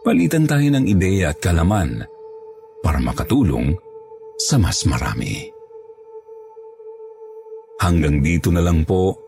Palitan 0.00 0.48
tayo 0.48 0.64
ng 0.64 0.88
ideya 0.88 1.36
at 1.36 1.44
kalaman 1.44 2.08
para 2.80 3.04
makatulong 3.04 3.76
sa 4.40 4.56
mas 4.56 4.80
marami. 4.88 5.44
Hanggang 7.84 8.24
dito 8.24 8.48
na 8.48 8.64
lang 8.64 8.88
po 8.88 9.27